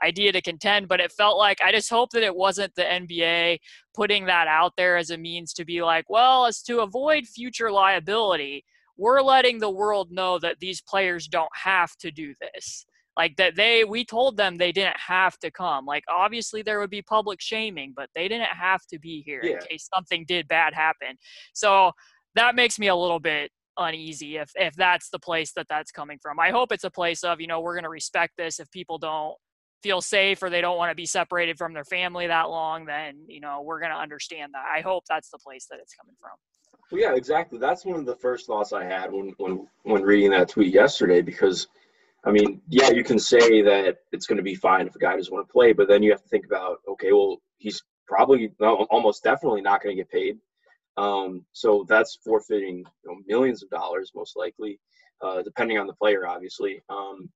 idea 0.02 0.32
to 0.32 0.42
contend. 0.42 0.88
But 0.88 1.00
it 1.00 1.12
felt 1.12 1.38
like 1.38 1.60
i 1.62 1.70
just 1.70 1.90
hope 1.90 2.10
that 2.10 2.22
it 2.22 2.34
wasn't 2.34 2.74
the 2.74 2.82
nba 2.82 3.58
putting 3.94 4.26
that 4.26 4.48
out 4.48 4.72
there 4.76 4.96
as 4.96 5.10
a 5.10 5.18
means 5.18 5.52
to 5.54 5.64
be 5.64 5.82
like 5.82 6.08
well 6.10 6.46
as 6.46 6.62
to 6.62 6.80
avoid 6.80 7.26
future 7.26 7.70
liability 7.70 8.64
we're 8.96 9.22
letting 9.22 9.58
the 9.58 9.70
world 9.70 10.10
know 10.10 10.38
that 10.38 10.60
these 10.60 10.80
players 10.80 11.26
don't 11.26 11.50
have 11.54 11.96
to 11.96 12.10
do 12.10 12.34
this 12.40 12.86
like 13.16 13.36
that 13.36 13.54
they 13.56 13.84
we 13.84 14.04
told 14.04 14.36
them 14.36 14.56
they 14.56 14.72
didn't 14.72 14.96
have 14.96 15.38
to 15.38 15.50
come 15.50 15.86
like 15.86 16.04
obviously 16.08 16.62
there 16.62 16.80
would 16.80 16.90
be 16.90 17.02
public 17.02 17.40
shaming 17.40 17.92
but 17.96 18.08
they 18.14 18.28
didn't 18.28 18.46
have 18.48 18.84
to 18.86 18.98
be 18.98 19.22
here 19.24 19.40
Yeah. 19.42 19.52
in 19.52 19.58
case 19.70 19.88
something 19.94 20.24
did 20.26 20.48
bad 20.48 20.74
happen 20.74 21.16
so 21.52 21.92
that 22.34 22.54
makes 22.54 22.78
me 22.78 22.88
a 22.88 22.96
little 22.96 23.20
bit 23.20 23.50
uneasy 23.78 24.36
if 24.36 24.50
if 24.54 24.74
that's 24.74 25.10
the 25.10 25.18
place 25.18 25.52
that 25.56 25.66
that's 25.68 25.90
coming 25.90 26.18
from 26.22 26.38
i 26.38 26.50
hope 26.50 26.70
it's 26.72 26.84
a 26.84 26.90
place 26.90 27.24
of 27.24 27.40
you 27.40 27.46
know 27.46 27.60
we're 27.60 27.74
going 27.74 27.82
to 27.84 27.88
respect 27.90 28.32
this 28.38 28.60
if 28.60 28.70
people 28.70 28.98
don't 28.98 29.34
feel 29.82 30.00
safe 30.00 30.42
or 30.42 30.48
they 30.48 30.60
don't 30.60 30.78
want 30.78 30.90
to 30.90 30.94
be 30.94 31.04
separated 31.04 31.58
from 31.58 31.74
their 31.74 31.84
family 31.84 32.26
that 32.26 32.48
long 32.48 32.84
then 32.86 33.16
you 33.26 33.40
know 33.40 33.62
we're 33.62 33.80
going 33.80 33.90
to 33.92 33.98
understand 33.98 34.52
that 34.54 34.64
i 34.74 34.80
hope 34.80 35.02
that's 35.08 35.28
the 35.30 35.38
place 35.38 35.66
that 35.70 35.78
it's 35.80 35.94
coming 35.94 36.14
from 36.20 36.30
Well, 36.92 37.00
yeah, 37.00 37.14
exactly. 37.16 37.58
That's 37.58 37.84
one 37.84 37.98
of 37.98 38.06
the 38.06 38.16
first 38.16 38.46
thoughts 38.46 38.72
I 38.72 38.84
had 38.84 39.10
when 39.12 39.34
when 39.38 39.66
when 39.82 40.02
reading 40.02 40.30
that 40.30 40.48
tweet 40.48 40.72
yesterday. 40.72 41.22
Because, 41.22 41.66
I 42.26 42.30
mean, 42.30 42.60
yeah, 42.68 42.90
you 42.90 43.04
can 43.04 43.18
say 43.18 43.60
that 43.62 43.98
it's 44.12 44.26
going 44.26 44.38
to 44.38 44.42
be 44.42 44.54
fine 44.54 44.86
if 44.86 44.94
a 44.94 44.98
guy 44.98 45.16
doesn't 45.16 45.32
want 45.32 45.46
to 45.46 45.52
play, 45.52 45.72
but 45.72 45.88
then 45.88 46.02
you 46.02 46.10
have 46.10 46.22
to 46.22 46.28
think 46.28 46.46
about, 46.46 46.78
okay, 46.88 47.12
well, 47.12 47.38
he's 47.58 47.82
probably 48.06 48.50
almost 48.60 49.22
definitely 49.22 49.60
not 49.60 49.82
going 49.82 49.96
to 49.96 50.02
get 50.02 50.10
paid. 50.10 50.38
Um, 50.96 51.44
so 51.52 51.84
that's 51.88 52.18
forfeiting 52.24 52.78
you 52.78 53.10
know, 53.10 53.16
millions 53.26 53.62
of 53.62 53.70
dollars, 53.70 54.12
most 54.14 54.36
likely, 54.36 54.78
uh, 55.22 55.42
depending 55.42 55.78
on 55.78 55.86
the 55.86 55.92
player, 55.94 56.26
obviously. 56.26 56.82
Um, 56.88 57.28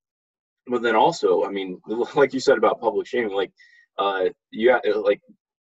but 0.67 0.83
then 0.83 0.95
also, 0.95 1.45
I 1.45 1.51
mean, 1.51 1.81
like 2.15 2.33
you 2.33 2.41
said 2.41 2.57
about 2.57 2.81
public 2.81 3.07
shaming, 3.07 3.35
like, 3.35 3.53
uh, 3.99 4.27
you 4.51 4.79
like 5.03 5.21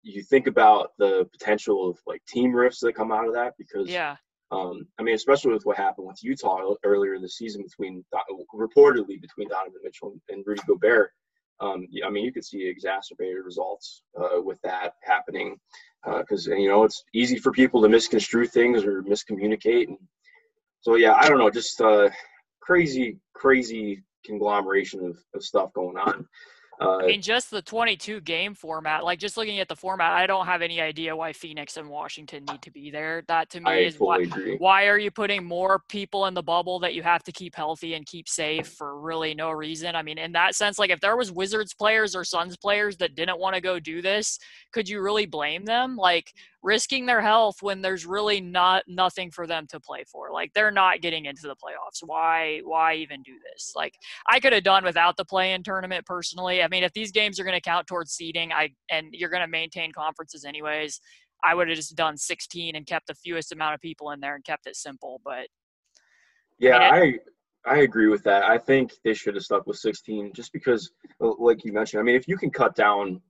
you 0.03 0.23
think 0.23 0.47
about 0.47 0.91
the 0.97 1.27
potential 1.31 1.89
of 1.89 1.99
like 2.07 2.23
team 2.25 2.53
rifts 2.53 2.79
that 2.79 2.95
come 2.95 3.11
out 3.11 3.27
of 3.27 3.33
that 3.33 3.53
because 3.57 3.89
yeah 3.89 4.15
um, 4.51 4.85
I 4.99 5.03
mean 5.03 5.15
especially 5.15 5.53
with 5.53 5.65
what 5.65 5.77
happened 5.77 6.07
with 6.07 6.23
Utah 6.23 6.73
earlier 6.83 7.15
in 7.15 7.21
the 7.21 7.29
season 7.29 7.63
between 7.63 8.03
reportedly 8.53 9.21
between 9.21 9.49
Donovan 9.49 9.79
Mitchell 9.83 10.13
and 10.29 10.43
Rudy 10.45 10.61
Gobert. 10.67 11.11
Um, 11.59 11.87
I 12.05 12.09
mean 12.09 12.25
you 12.25 12.33
could 12.33 12.45
see 12.45 12.67
exacerbated 12.67 13.45
results 13.45 14.03
uh, 14.19 14.41
with 14.41 14.59
that 14.63 14.93
happening 15.03 15.57
because 16.19 16.47
you 16.47 16.67
know 16.67 16.83
it's 16.83 17.03
easy 17.13 17.37
for 17.37 17.51
people 17.51 17.81
to 17.81 17.89
misconstrue 17.89 18.47
things 18.47 18.83
or 18.83 19.03
miscommunicate 19.03 19.87
and 19.87 19.97
so 20.81 20.95
yeah 20.95 21.13
I 21.13 21.29
don't 21.29 21.37
know 21.37 21.49
just 21.49 21.79
uh, 21.79 22.09
crazy 22.61 23.19
crazy 23.33 24.03
conglomeration 24.25 25.05
of, 25.05 25.17
of 25.33 25.43
stuff 25.43 25.71
going 25.73 25.97
on 25.97 26.27
uh, 26.81 26.97
I 26.97 27.05
mean, 27.05 27.21
just 27.21 27.51
the 27.51 27.61
22 27.61 28.21
game 28.21 28.55
format, 28.55 29.03
like 29.03 29.19
just 29.19 29.37
looking 29.37 29.59
at 29.59 29.67
the 29.67 29.75
format, 29.75 30.13
I 30.13 30.25
don't 30.25 30.47
have 30.47 30.63
any 30.63 30.81
idea 30.81 31.15
why 31.15 31.31
Phoenix 31.31 31.77
and 31.77 31.87
Washington 31.87 32.43
need 32.45 32.61
to 32.63 32.71
be 32.71 32.89
there. 32.89 33.23
That 33.27 33.51
to 33.51 33.59
me 33.59 33.69
I 33.69 33.75
is 33.77 33.99
why, 33.99 34.21
agree 34.21 34.57
why 34.57 34.87
are 34.87 34.97
you 34.97 35.11
putting 35.11 35.43
more 35.43 35.83
people 35.89 36.25
in 36.25 36.33
the 36.33 36.41
bubble 36.41 36.79
that 36.79 36.95
you 36.95 37.03
have 37.03 37.21
to 37.23 37.31
keep 37.31 37.55
healthy 37.55 37.93
and 37.93 38.05
keep 38.07 38.27
safe 38.27 38.67
for 38.67 38.99
really 38.99 39.35
no 39.35 39.51
reason? 39.51 39.95
I 39.95 40.01
mean, 40.01 40.17
in 40.17 40.31
that 40.31 40.55
sense, 40.55 40.79
like 40.79 40.89
if 40.89 40.99
there 40.99 41.15
was 41.15 41.31
Wizards 41.31 41.73
players 41.75 42.15
or 42.15 42.23
Suns 42.23 42.57
players 42.57 42.97
that 42.97 43.13
didn't 43.13 43.39
want 43.39 43.53
to 43.53 43.61
go 43.61 43.79
do 43.79 44.01
this, 44.01 44.39
could 44.73 44.89
you 44.89 45.01
really 45.01 45.27
blame 45.27 45.65
them? 45.65 45.95
Like 45.95 46.33
risking 46.63 47.05
their 47.05 47.21
health 47.21 47.57
when 47.61 47.81
there's 47.81 48.05
really 48.05 48.39
not 48.39 48.83
nothing 48.87 49.31
for 49.31 49.47
them 49.47 49.65
to 49.67 49.79
play 49.79 50.03
for. 50.11 50.31
Like 50.31 50.53
they're 50.53 50.71
not 50.71 51.01
getting 51.01 51.25
into 51.25 51.43
the 51.43 51.55
playoffs. 51.55 52.05
Why 52.05 52.61
why 52.63 52.95
even 52.95 53.23
do 53.23 53.33
this? 53.51 53.73
Like 53.75 53.93
I 54.27 54.39
could 54.39 54.53
have 54.53 54.63
done 54.63 54.83
without 54.83 55.17
the 55.17 55.25
play-in 55.25 55.63
tournament 55.63 56.05
personally. 56.05 56.61
I 56.61 56.67
mean, 56.67 56.83
if 56.83 56.93
these 56.93 57.11
games 57.11 57.39
are 57.39 57.43
going 57.43 57.57
to 57.57 57.61
count 57.61 57.87
towards 57.87 58.11
seeding, 58.11 58.51
I 58.51 58.69
and 58.89 59.07
you're 59.11 59.29
going 59.29 59.41
to 59.41 59.47
maintain 59.47 59.91
conferences 59.91 60.45
anyways, 60.45 60.99
I 61.43 61.55
would 61.55 61.67
have 61.67 61.77
just 61.77 61.95
done 61.95 62.17
16 62.17 62.75
and 62.75 62.85
kept 62.85 63.07
the 63.07 63.15
fewest 63.15 63.51
amount 63.51 63.75
of 63.75 63.81
people 63.81 64.11
in 64.11 64.19
there 64.19 64.35
and 64.35 64.43
kept 64.43 64.67
it 64.67 64.75
simple. 64.75 65.21
But 65.23 65.47
Yeah, 66.59 66.77
mean, 66.77 67.19
I 67.65 67.73
I 67.73 67.77
agree 67.79 68.07
with 68.07 68.23
that. 68.23 68.43
I 68.43 68.57
think 68.57 68.91
they 69.03 69.13
should 69.13 69.35
have 69.35 69.43
stuck 69.43 69.67
with 69.67 69.77
16 69.77 70.33
just 70.33 70.51
because, 70.51 70.91
like 71.19 71.63
you 71.63 71.73
mentioned, 71.73 71.99
I 71.99 72.03
mean, 72.03 72.15
if 72.15 72.27
you 72.27 72.37
can 72.37 72.49
cut 72.49 72.75
down 72.75 73.21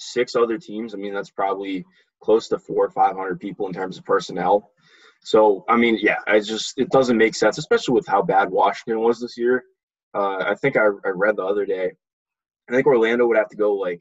six 0.00 0.34
other 0.36 0.58
teams, 0.58 0.94
I 0.94 0.98
mean, 0.98 1.14
that's 1.14 1.30
probably 1.30 1.84
close 2.22 2.48
to 2.48 2.58
four 2.58 2.86
or 2.86 2.90
500 2.90 3.38
people 3.40 3.66
in 3.66 3.72
terms 3.72 3.98
of 3.98 4.04
personnel. 4.04 4.70
So, 5.22 5.64
I 5.68 5.76
mean, 5.76 5.98
yeah, 6.00 6.16
I 6.26 6.40
just, 6.40 6.78
it 6.78 6.90
doesn't 6.90 7.16
make 7.18 7.34
sense, 7.34 7.58
especially 7.58 7.94
with 7.94 8.06
how 8.06 8.22
bad 8.22 8.50
Washington 8.50 9.00
was 9.02 9.20
this 9.20 9.36
year. 9.36 9.64
Uh, 10.14 10.38
I 10.38 10.54
think 10.54 10.76
I, 10.76 10.86
I 11.04 11.10
read 11.14 11.36
the 11.36 11.44
other 11.44 11.66
day, 11.66 11.92
I 12.68 12.72
think 12.72 12.86
Orlando 12.86 13.26
would 13.26 13.36
have 13.36 13.48
to 13.50 13.56
go 13.56 13.74
like, 13.74 14.00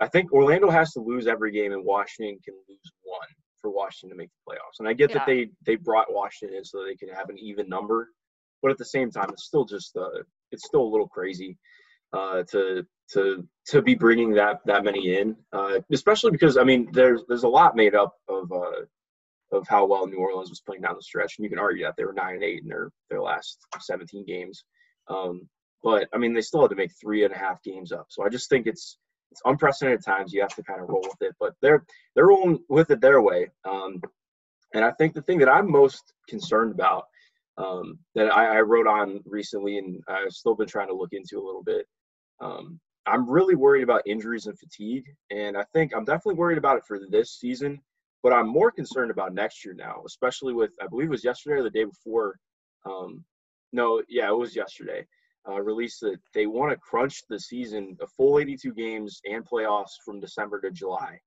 I 0.00 0.08
think 0.08 0.32
Orlando 0.32 0.68
has 0.70 0.92
to 0.92 1.00
lose 1.00 1.26
every 1.26 1.50
game 1.52 1.72
and 1.72 1.84
Washington 1.84 2.38
can 2.44 2.54
lose 2.68 2.92
one. 3.02 3.28
for 3.60 3.70
Washington 3.70 4.10
to 4.16 4.22
make 4.22 4.30
the 4.30 4.52
playoffs. 4.52 4.78
And 4.78 4.86
I 4.88 4.92
get 4.92 5.10
Yeah. 5.10 5.18
that 5.18 5.26
they 5.26 5.48
they 5.64 5.76
brought 5.76 6.12
Washington 6.12 6.58
in 6.58 6.64
so 6.64 6.84
they 6.84 6.94
could 6.94 7.08
have 7.12 7.30
an 7.30 7.38
even 7.38 7.68
number, 7.68 8.10
but 8.62 8.70
at 8.70 8.78
the 8.78 8.84
same 8.84 9.10
time, 9.10 9.30
it's 9.30 9.44
still 9.44 9.64
just 9.64 9.96
uh, 9.96 10.22
it's 10.52 10.66
still 10.66 10.82
a 10.82 10.92
little 10.92 11.08
crazy 11.08 11.56
uh, 12.12 12.42
to 12.52 12.86
to 13.12 13.46
to 13.68 13.82
be 13.82 13.94
bringing 13.94 14.32
that 14.34 14.60
that 14.66 14.84
many 14.84 15.16
in, 15.16 15.36
uh, 15.52 15.80
especially 15.92 16.30
because 16.30 16.56
I 16.56 16.64
mean 16.64 16.88
there's 16.92 17.22
there's 17.28 17.44
a 17.44 17.48
lot 17.48 17.76
made 17.76 17.94
up 17.94 18.14
of 18.28 18.50
uh, 18.52 18.82
of 19.52 19.66
how 19.68 19.86
well 19.86 20.06
New 20.06 20.18
Orleans 20.18 20.50
was 20.50 20.60
playing 20.60 20.82
down 20.82 20.96
the 20.96 21.02
stretch, 21.02 21.38
and 21.38 21.44
you 21.44 21.50
can 21.50 21.58
argue 21.58 21.84
that 21.84 21.94
they 21.96 22.04
were 22.04 22.12
nine 22.12 22.34
and 22.34 22.44
eight 22.44 22.62
in 22.62 22.68
their 22.68 22.90
their 23.10 23.22
last 23.22 23.58
17 23.80 24.24
games. 24.26 24.64
Um, 25.08 25.48
but 25.82 26.08
I 26.12 26.18
mean, 26.18 26.34
they 26.34 26.40
still 26.40 26.62
had 26.62 26.70
to 26.70 26.76
make 26.76 26.92
three 27.00 27.24
and 27.24 27.32
a 27.32 27.38
half 27.38 27.62
games 27.62 27.92
up. 27.92 28.06
So 28.08 28.24
I 28.24 28.28
just 28.28 28.48
think 28.48 28.66
it's 28.66 28.98
it's 29.30 29.42
unprecedented 29.44 30.04
times. 30.04 30.32
You 30.32 30.40
have 30.40 30.54
to 30.56 30.62
kind 30.62 30.80
of 30.80 30.88
roll 30.88 31.02
with 31.02 31.20
it, 31.20 31.34
but 31.38 31.54
they're 31.62 31.84
they're 32.14 32.26
rolling 32.26 32.58
with 32.68 32.90
it 32.90 33.00
their 33.00 33.20
way. 33.20 33.48
Um, 33.64 34.00
and 34.74 34.84
I 34.84 34.90
think 34.92 35.14
the 35.14 35.22
thing 35.22 35.38
that 35.38 35.48
I'm 35.48 35.70
most 35.70 36.12
concerned 36.28 36.72
about 36.72 37.04
um, 37.58 37.98
that 38.14 38.34
I, 38.34 38.58
I 38.58 38.60
wrote 38.60 38.86
on 38.86 39.20
recently, 39.24 39.78
and 39.78 40.02
I've 40.08 40.32
still 40.32 40.54
been 40.54 40.66
trying 40.66 40.88
to 40.88 40.94
look 40.94 41.12
into 41.12 41.38
a 41.38 41.44
little 41.46 41.62
bit. 41.62 41.86
Um, 42.40 42.80
I'm 43.06 43.28
really 43.28 43.54
worried 43.54 43.82
about 43.82 44.02
injuries 44.06 44.46
and 44.46 44.58
fatigue, 44.58 45.04
and 45.30 45.56
I 45.56 45.64
think 45.72 45.94
I'm 45.94 46.04
definitely 46.04 46.34
worried 46.34 46.58
about 46.58 46.78
it 46.78 46.84
for 46.86 46.98
this 47.08 47.38
season. 47.38 47.80
But 48.22 48.32
I'm 48.32 48.48
more 48.48 48.72
concerned 48.72 49.10
about 49.10 49.34
next 49.34 49.64
year 49.64 49.74
now, 49.74 50.02
especially 50.04 50.52
with 50.52 50.70
I 50.82 50.88
believe 50.88 51.08
it 51.08 51.10
was 51.10 51.24
yesterday 51.24 51.60
or 51.60 51.62
the 51.62 51.70
day 51.70 51.84
before. 51.84 52.38
Um, 52.84 53.24
no, 53.72 54.02
yeah, 54.08 54.28
it 54.28 54.36
was 54.36 54.56
yesterday. 54.56 55.06
Uh, 55.48 55.60
released 55.60 56.00
that 56.00 56.18
they 56.34 56.46
want 56.46 56.72
to 56.72 56.76
crunch 56.78 57.22
the 57.28 57.38
season, 57.38 57.96
a 58.00 58.06
full 58.08 58.40
82 58.40 58.72
games 58.72 59.20
and 59.30 59.48
playoffs 59.48 59.92
from 60.04 60.18
December 60.18 60.60
to 60.60 60.72
July. 60.72 61.20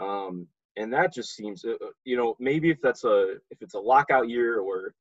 Um, 0.00 0.48
and 0.76 0.92
that 0.92 1.12
just 1.12 1.36
seems, 1.36 1.64
uh, 1.64 1.72
uh, 1.72 1.90
you 2.04 2.16
know, 2.16 2.34
maybe 2.40 2.70
if 2.70 2.80
that's 2.80 3.04
a 3.04 3.36
if 3.50 3.62
it's 3.62 3.74
a 3.74 3.78
lockout 3.78 4.28
year 4.28 4.58
or 4.58 4.94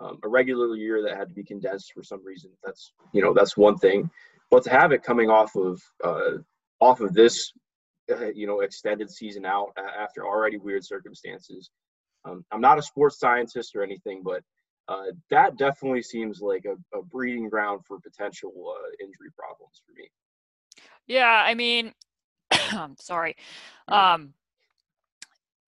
um, 0.00 0.18
a 0.24 0.28
regular 0.28 0.74
year 0.76 1.02
that 1.02 1.16
had 1.16 1.28
to 1.28 1.34
be 1.34 1.44
condensed 1.44 1.92
for 1.92 2.02
some 2.02 2.24
reason, 2.24 2.50
that's 2.64 2.92
you 3.12 3.22
know 3.22 3.32
that's 3.32 3.56
one 3.56 3.76
thing. 3.78 4.10
But 4.50 4.62
to 4.64 4.70
have 4.70 4.92
it 4.92 5.02
coming 5.02 5.30
off 5.30 5.54
of 5.56 5.82
uh, 6.04 6.38
off 6.80 7.00
of 7.00 7.14
this, 7.14 7.52
uh, 8.10 8.30
you 8.34 8.46
know, 8.46 8.60
extended 8.60 9.10
season 9.10 9.44
out 9.44 9.68
uh, 9.76 10.00
after 10.00 10.24
already 10.24 10.58
weird 10.58 10.84
circumstances. 10.84 11.70
Um, 12.24 12.44
I'm 12.50 12.60
not 12.60 12.78
a 12.78 12.82
sports 12.82 13.18
scientist 13.18 13.76
or 13.76 13.82
anything, 13.82 14.22
but 14.24 14.42
uh, 14.88 15.06
that 15.30 15.56
definitely 15.56 16.02
seems 16.02 16.40
like 16.40 16.64
a, 16.64 16.96
a 16.96 17.02
breeding 17.02 17.48
ground 17.48 17.84
for 17.86 17.98
potential 18.00 18.52
uh, 18.68 19.04
injury 19.04 19.30
problems 19.36 19.82
for 19.84 19.92
me. 20.00 20.08
Yeah, 21.06 21.42
I 21.44 21.54
mean, 21.54 21.92
sorry. 22.98 23.36
Um, 23.88 24.34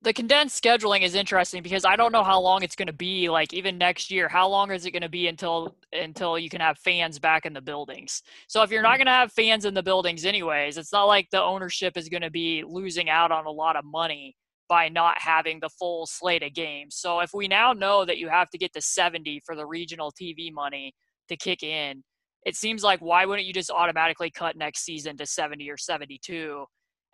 the 0.02 0.12
condensed 0.12 0.62
scheduling 0.62 1.02
is 1.02 1.14
interesting 1.14 1.62
because 1.62 1.84
I 1.84 1.96
don't 1.96 2.12
know 2.12 2.22
how 2.22 2.40
long 2.40 2.62
it's 2.62 2.76
going 2.76 2.86
to 2.86 2.92
be. 2.92 3.28
Like 3.28 3.52
even 3.52 3.78
next 3.78 4.10
year, 4.10 4.28
how 4.28 4.48
long 4.48 4.70
is 4.70 4.86
it 4.86 4.92
going 4.92 5.02
to 5.02 5.08
be 5.08 5.26
until 5.26 5.76
until 5.92 6.38
you 6.38 6.48
can 6.48 6.60
have 6.60 6.78
fans 6.78 7.18
back 7.18 7.46
in 7.46 7.52
the 7.52 7.60
buildings? 7.60 8.22
So 8.46 8.62
if 8.62 8.70
you're 8.70 8.82
not 8.82 8.92
mm-hmm. 8.92 8.98
going 8.98 9.06
to 9.06 9.12
have 9.12 9.32
fans 9.32 9.64
in 9.64 9.74
the 9.74 9.82
buildings 9.82 10.24
anyways, 10.24 10.78
it's 10.78 10.92
not 10.92 11.04
like 11.04 11.28
the 11.30 11.42
ownership 11.42 11.96
is 11.96 12.08
going 12.08 12.22
to 12.22 12.30
be 12.30 12.62
losing 12.66 13.10
out 13.10 13.32
on 13.32 13.46
a 13.46 13.50
lot 13.50 13.74
of 13.74 13.84
money 13.84 14.36
by 14.68 14.88
not 14.88 15.16
having 15.18 15.58
the 15.60 15.70
full 15.70 16.06
slate 16.06 16.42
of 16.42 16.54
games. 16.54 16.94
So 16.94 17.20
if 17.20 17.30
we 17.34 17.48
now 17.48 17.72
know 17.72 18.04
that 18.04 18.18
you 18.18 18.28
have 18.28 18.50
to 18.50 18.58
get 18.58 18.72
to 18.74 18.80
70 18.80 19.40
for 19.44 19.56
the 19.56 19.66
regional 19.66 20.12
TV 20.12 20.52
money 20.52 20.92
to 21.28 21.36
kick 21.36 21.62
in, 21.62 22.04
it 22.44 22.54
seems 22.54 22.84
like 22.84 23.00
why 23.00 23.24
wouldn't 23.24 23.46
you 23.46 23.52
just 23.52 23.70
automatically 23.70 24.30
cut 24.30 24.56
next 24.56 24.84
season 24.84 25.16
to 25.16 25.26
70 25.26 25.68
or 25.70 25.76
72? 25.76 26.64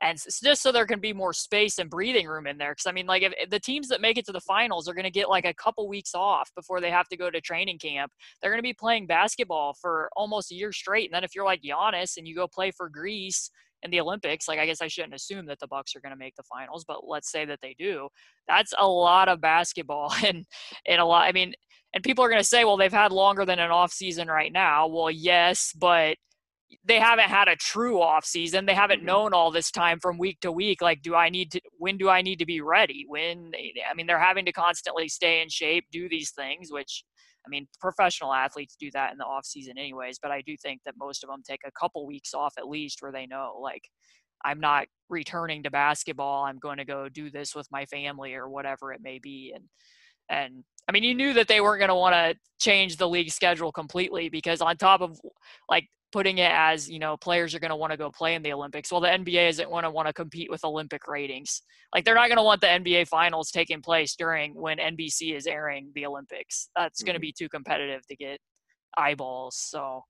And 0.03 0.19
just 0.19 0.63
so 0.63 0.73
there 0.73 0.87
can 0.87 1.01
be 1.01 1.13
more 1.13 1.33
space 1.33 1.79
and 1.79 1.89
breathing 1.89 2.27
room 2.27 2.47
in 2.47 2.59
there. 2.59 2.73
Because 2.73 2.87
I 2.87 2.93
mean, 2.93 3.07
like 3.07 3.23
if, 3.23 3.51
the 3.51 3.61
teams 3.61 3.89
that 3.89 4.01
make 4.01 4.19
it 4.19 4.27
to 4.27 4.33
the 4.33 4.41
finals 4.41 4.89
are 4.89 4.95
going 4.95 5.05
to 5.05 5.11
get 5.11 5.29
like 5.29 5.45
a 5.45 5.55
couple 5.55 5.89
weeks 5.89 6.15
off 6.15 6.51
before 6.55 6.81
they 6.81 6.91
have 6.91 7.09
to 7.09 7.17
go 7.17 7.31
to 7.31 7.41
training 7.41 7.79
camp, 7.79 8.13
they're 8.41 8.51
going 8.51 8.59
to 8.59 8.63
be 8.63 8.75
playing 8.75 9.07
basketball 9.07 9.75
for 9.81 10.11
almost 10.17 10.53
a 10.53 10.55
year 10.55 10.73
straight. 10.73 11.09
And 11.09 11.15
then 11.15 11.25
if 11.25 11.35
you're 11.35 11.45
like 11.45 11.63
Giannis 11.63 12.17
and 12.17 12.27
you 12.27 12.35
go 12.35 12.49
play 12.49 12.71
for 12.71 12.89
Greece 12.89 13.51
in 13.83 13.91
the 13.91 14.01
Olympics, 14.01 14.49
like 14.49 14.59
I 14.59 14.67
guess 14.67 14.83
I 14.83 14.89
shouldn't 14.89 15.15
assume 15.15 15.47
that 15.47 15.59
the 15.61 15.69
Bucks 15.69 15.95
are 15.95 16.01
going 16.01 16.13
to 16.13 16.19
make 16.19 16.35
the 16.37 16.43
finals, 16.43 16.85
but 16.87 17.07
let's 17.07 17.31
say 17.31 17.45
that 17.45 17.61
they 17.63 17.75
do. 17.79 18.09
That's 18.49 18.75
a 18.79 18.87
lot 18.87 19.29
of 19.29 19.41
basketball 19.41 20.13
and 20.25 20.45
and 20.87 21.01
a 21.01 21.05
lot. 21.05 21.29
I 21.29 21.33
mean, 21.33 21.55
and 21.95 22.03
people 22.03 22.25
are 22.25 22.29
going 22.29 22.43
to 22.43 22.49
say, 22.49 22.65
well, 22.65 22.77
they've 22.77 22.93
had 22.93 23.13
longer 23.13 23.45
than 23.45 23.61
an 23.61 23.71
off 23.71 23.93
season 23.93 24.29
right 24.29 24.53
now. 24.53 24.89
Well, 24.89 25.11
yes, 25.11 25.73
but 25.79 26.17
they 26.85 26.99
haven't 26.99 27.29
had 27.29 27.49
a 27.49 27.57
true 27.57 28.01
off 28.01 28.25
season. 28.25 28.67
They 28.67 28.75
haven't 28.75 28.99
mm-hmm. 28.99 29.07
known 29.07 29.35
all 29.35 29.51
this 29.51 29.71
time 29.71 29.99
from 30.01 30.19
week 30.19 30.41
to 30.41 30.53
week. 30.53 30.83
Like, 30.83 31.03
do 31.03 31.15
I 31.15 31.29
need 31.29 31.51
to? 31.53 31.61
When 31.79 31.97
do 31.97 32.09
I 32.09 32.23
need 32.23 32.39
to 32.39 32.47
be 32.47 32.61
ready? 32.61 33.05
When 33.09 33.53
I 33.91 33.95
mean, 33.95 34.07
they're 34.07 34.19
having 34.19 34.45
to 34.47 34.53
constantly 34.53 35.09
stay 35.09 35.43
in 35.43 35.49
shape, 35.49 35.87
do 35.91 36.09
these 36.09 36.31
things, 36.31 36.71
which 36.71 37.05
I 37.47 37.49
mean, 37.49 37.67
professional 37.81 38.33
athletes 38.33 38.77
do 38.79 38.91
that 38.93 39.13
in 39.13 39.19
the 39.19 39.25
off 39.25 39.45
season, 39.45 39.77
anyways. 39.79 40.19
But 40.19 40.31
I 40.31 40.41
do 40.43 40.57
think 40.57 40.81
that 40.87 40.95
most 40.99 41.25
of 41.25 41.31
them 41.31 41.43
take 41.47 41.61
a 41.67 41.73
couple 41.79 42.07
weeks 42.07 42.33
off 42.35 42.55
at 42.59 42.69
least, 42.69 43.03
where 43.03 43.13
they 43.13 43.27
know, 43.27 43.59
like, 43.61 43.83
I'm 44.45 44.61
not 44.61 44.87
returning 45.09 45.63
to 45.65 45.71
basketball. 45.71 46.45
I'm 46.45 46.59
going 46.59 46.79
to 46.79 46.85
go 46.85 47.09
do 47.09 47.31
this 47.31 47.55
with 47.55 47.69
my 47.71 47.85
family 47.87 48.35
or 48.35 48.49
whatever 48.49 48.93
it 48.93 49.01
may 49.03 49.19
be, 49.19 49.53
and 49.55 49.65
and 50.31 50.65
I 50.89 50.93
mean, 50.93 51.03
you 51.03 51.15
knew 51.15 51.33
that 51.35 51.49
they 51.49 51.61
weren't 51.61 51.81
going 51.81 51.89
to 51.89 51.95
want 51.95 52.15
to 52.15 52.35
change 52.59 52.97
the 52.97 53.09
league 53.09 53.31
schedule 53.31 53.73
completely 53.73 54.29
because 54.29 54.61
on 54.61 54.77
top 54.77 55.01
of 55.01 55.19
like 55.69 55.89
putting 56.15 56.39
it 56.39 56.53
as 56.53 56.89
you 56.89 57.01
know 57.01 57.17
players 57.17 57.57
are 57.57 57.59
going 57.59 57.73
to 57.73 57.77
want 57.77 57.91
to 57.91 57.97
go 57.97 58.09
play 58.09 58.37
in 58.37 58.43
the 58.43 58.53
olympics. 58.53 58.93
Well 58.93 59.01
the 59.01 59.09
nba 59.09 59.49
isn't 59.49 59.69
going 59.69 59.83
to 59.83 59.91
want 59.91 60.07
to 60.07 60.13
compete 60.13 60.49
with 60.49 60.65
olympic 60.65 61.09
ratings. 61.09 61.63
Like 61.93 62.05
they're 62.05 62.15
not 62.15 62.29
going 62.29 62.39
to 62.39 62.45
want 62.45 62.61
the 62.61 62.69
nba 62.69 63.09
finals 63.09 63.51
taking 63.51 63.83
place 63.83 64.15
during 64.15 64.55
when 64.55 64.79
nbc 64.79 65.35
is 65.35 65.49
airing 65.49 65.91
the 65.97 66.07
olympics. 66.07 66.71
That's 66.77 67.01
mm-hmm. 67.01 67.07
going 67.07 67.15
to 67.15 67.21
be 67.21 67.35
too 67.37 67.49
competitive 67.49 68.07
to 68.07 68.15
get 68.15 68.39
eyeballs 68.97 69.57
so 69.57 70.05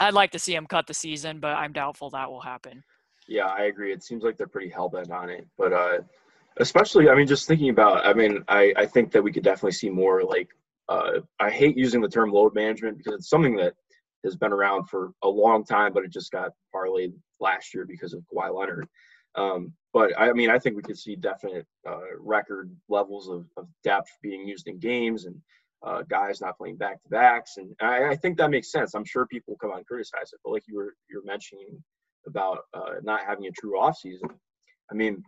i'd 0.00 0.12
like 0.12 0.32
to 0.32 0.40
see 0.40 0.52
them 0.52 0.66
cut 0.66 0.88
the 0.88 0.94
season 0.94 1.38
but 1.38 1.56
i'm 1.56 1.72
doubtful 1.72 2.10
that 2.10 2.28
will 2.28 2.40
happen. 2.40 2.82
Yeah 3.28 3.46
i 3.46 3.66
agree. 3.66 3.92
It 3.92 4.02
seems 4.02 4.24
like 4.24 4.36
they're 4.36 4.48
pretty 4.48 4.70
hell-bent 4.70 5.12
on 5.12 5.30
it 5.30 5.46
but 5.56 5.72
uh 5.72 5.98
especially 6.56 7.08
i 7.08 7.14
mean 7.14 7.28
just 7.28 7.46
thinking 7.46 7.70
about 7.70 8.04
i 8.04 8.12
mean 8.12 8.42
i 8.48 8.74
i 8.76 8.86
think 8.86 9.12
that 9.12 9.22
we 9.22 9.30
could 9.30 9.44
definitely 9.44 9.78
see 9.82 9.88
more 9.88 10.24
like 10.24 10.48
uh, 10.88 11.20
I 11.40 11.50
hate 11.50 11.76
using 11.76 12.00
the 12.00 12.08
term 12.08 12.30
load 12.30 12.54
management 12.54 12.98
because 12.98 13.14
it's 13.14 13.30
something 13.30 13.56
that 13.56 13.74
has 14.24 14.36
been 14.36 14.52
around 14.52 14.88
for 14.88 15.12
a 15.22 15.28
long 15.28 15.64
time, 15.64 15.92
but 15.92 16.04
it 16.04 16.12
just 16.12 16.32
got 16.32 16.50
parlayed 16.74 17.12
last 17.40 17.74
year 17.74 17.86
because 17.86 18.14
of 18.14 18.22
Kawhi 18.32 18.54
Leonard. 18.54 18.88
Um, 19.36 19.72
but 19.92 20.12
I 20.18 20.32
mean, 20.32 20.50
I 20.50 20.58
think 20.58 20.76
we 20.76 20.82
could 20.82 20.98
see 20.98 21.16
definite 21.16 21.66
uh, 21.88 22.16
record 22.18 22.74
levels 22.88 23.28
of, 23.28 23.46
of, 23.56 23.66
depth 23.82 24.10
being 24.22 24.46
used 24.46 24.68
in 24.68 24.78
games 24.78 25.24
and 25.24 25.36
uh, 25.84 26.02
guys 26.08 26.40
not 26.40 26.56
playing 26.56 26.76
back 26.76 27.02
to 27.02 27.08
backs, 27.08 27.56
and 27.56 27.74
I, 27.80 28.10
I, 28.10 28.16
think 28.16 28.38
that 28.38 28.50
makes 28.50 28.70
sense. 28.70 28.94
I'm 28.94 29.04
sure 29.04 29.26
people 29.26 29.56
come 29.60 29.70
out 29.70 29.78
and 29.78 29.86
criticize 29.86 30.32
it, 30.32 30.40
but 30.44 30.52
like 30.52 30.62
you 30.66 30.76
were 30.76 30.94
you're 31.10 31.24
mentioning 31.24 31.82
about 32.26 32.60
uh, 32.72 32.94
not 33.02 33.20
having 33.26 33.46
a 33.46 33.50
true 33.50 33.78
off 33.78 33.98
season, 33.98 34.28
I 34.90 34.94
mean, 34.94 35.22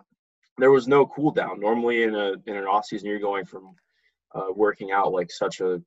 there 0.59 0.71
was 0.71 0.89
no 0.89 1.07
cool 1.07 1.31
down. 1.31 1.61
Normally 1.61 2.05
in 2.05 2.15
a 2.15 2.35
in 2.47 2.57
an 2.57 2.65
off 2.65 2.87
season, 2.87 3.09
you're 3.09 3.19
going 3.19 3.45
from 3.45 3.75
uh, 4.35 4.53
working 4.55 4.93
out 4.93 5.13
like 5.13 5.31
such 5.31 5.61
a 5.61 5.81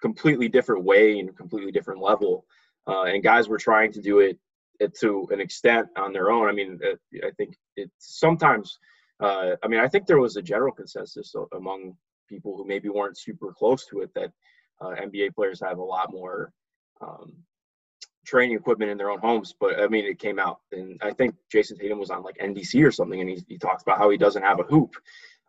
completely 0.00 0.48
different 0.48 0.84
way 0.84 1.18
and 1.18 1.36
completely 1.36 1.72
different 1.72 2.00
level. 2.00 2.44
Uh, 2.86 3.04
and 3.04 3.22
guys 3.22 3.48
were 3.48 3.58
trying 3.58 3.92
to 3.92 4.00
do 4.00 4.20
it, 4.20 4.38
it, 4.80 4.96
to 4.98 5.28
an 5.30 5.40
extent 5.40 5.88
on 5.96 6.12
their 6.12 6.30
own. 6.30 6.48
I 6.48 6.52
mean, 6.52 6.78
it, 6.82 7.00
I 7.24 7.30
think 7.32 7.56
it 7.76 7.90
sometimes. 7.98 8.78
Uh, 9.20 9.56
I 9.62 9.68
mean, 9.68 9.80
I 9.80 9.88
think 9.88 10.06
there 10.06 10.20
was 10.20 10.36
a 10.36 10.42
general 10.42 10.72
consensus 10.72 11.34
among 11.52 11.96
people 12.28 12.56
who 12.56 12.64
maybe 12.64 12.88
weren't 12.88 13.18
super 13.18 13.52
close 13.52 13.84
to 13.86 14.00
it 14.00 14.14
that 14.14 14.30
uh, 14.80 14.94
NBA 15.00 15.34
players 15.34 15.60
have 15.60 15.78
a 15.78 15.82
lot 15.82 16.12
more 16.12 16.52
um, 17.00 17.32
training 18.24 18.56
equipment 18.56 18.90
in 18.90 18.98
their 18.98 19.10
own 19.10 19.18
homes. 19.18 19.54
But 19.58 19.80
I 19.80 19.88
mean, 19.88 20.04
it 20.04 20.18
came 20.18 20.38
out, 20.38 20.60
and 20.72 21.00
I 21.02 21.12
think 21.12 21.34
Jayson 21.52 21.78
Tatum 21.78 21.98
was 21.98 22.10
on 22.10 22.22
like 22.22 22.38
NBC 22.38 22.86
or 22.86 22.92
something, 22.92 23.20
and 23.20 23.28
he, 23.28 23.42
he 23.48 23.58
talks 23.58 23.82
about 23.82 23.98
how 23.98 24.10
he 24.10 24.16
doesn't 24.16 24.42
have 24.42 24.60
a 24.60 24.64
hoop. 24.64 24.94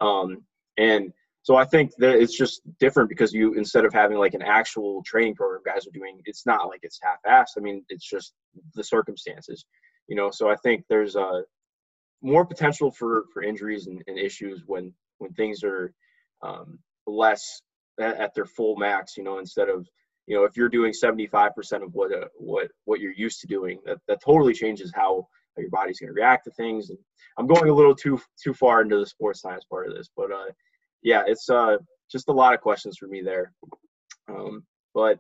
Um, 0.02 0.44
and 0.78 1.14
so 1.50 1.56
I 1.56 1.66
think 1.66 1.94
that 1.98 2.14
it's 2.14 2.38
just 2.38 2.62
different 2.80 3.10
because 3.10 3.34
you 3.34 3.56
instead 3.56 3.84
of 3.84 3.92
having 3.92 4.20
like 4.20 4.36
an 4.36 4.44
actual 4.44 5.02
training 5.04 5.34
program, 5.34 5.64
guys 5.66 5.88
are 5.88 5.98
doing. 5.98 6.22
It's 6.26 6.46
not 6.46 6.68
like 6.68 6.82
it's 6.84 7.00
half-assed. 7.02 7.58
I 7.58 7.62
mean, 7.62 7.84
it's 7.90 8.08
just 8.08 8.34
the 8.76 8.84
circumstances, 8.84 9.66
you 10.08 10.16
know. 10.16 10.30
So 10.30 10.48
I 10.48 10.56
think 10.58 10.86
there's 10.90 11.16
a 11.16 11.22
uh, 11.22 11.42
more 12.22 12.46
potential 12.46 12.92
for 12.92 13.24
for 13.34 13.42
injuries 13.42 13.88
and, 13.88 14.04
and 14.06 14.20
issues 14.20 14.62
when 14.68 14.94
when 15.18 15.34
things 15.34 15.64
are 15.64 15.92
um, 16.44 16.78
less 17.08 17.64
at, 18.00 18.18
at, 18.18 18.36
their 18.36 18.46
full 18.46 18.76
max. 18.76 19.18
You 19.18 19.24
know, 19.24 19.40
instead 19.40 19.70
of 19.70 19.88
you 20.28 20.36
know 20.36 20.44
if 20.44 20.56
you're 20.56 20.70
doing 20.70 20.94
75% 20.94 21.50
of 21.82 21.96
what 21.96 22.14
uh, 22.14 22.28
what 22.36 22.70
what 22.86 23.00
you're 23.00 23.12
used 23.14 23.42
to 23.42 23.48
doing, 23.48 23.80
that 23.88 23.98
that 24.08 24.22
totally 24.24 24.54
changes 24.54 24.92
how 24.94 25.28
your 25.58 25.72
body's 25.72 26.00
going 26.00 26.10
to 26.10 26.14
react 26.14 26.44
to 26.44 26.52
things. 26.52 26.92
And 26.92 27.00
I'm 27.40 27.48
going 27.48 27.72
a 27.72 27.74
little 27.74 27.96
too 27.96 28.22
too 28.40 28.54
far 28.54 28.84
into 28.84 29.00
the 29.00 29.08
sports 29.08 29.42
science 29.42 29.66
part 29.68 29.88
of 29.88 29.96
this, 29.96 30.12
but 30.16 30.32
uh, 30.32 30.52
yeah, 31.02 31.24
it's 31.26 31.50
uh, 31.50 31.78
just 32.12 32.30
a 32.30 32.34
lot 32.34 32.54
of 32.54 32.62
questions 32.62 32.98
for 32.98 33.08
me 33.08 33.22
there. 33.22 33.54
Um, 34.28 34.64
but 34.94 35.20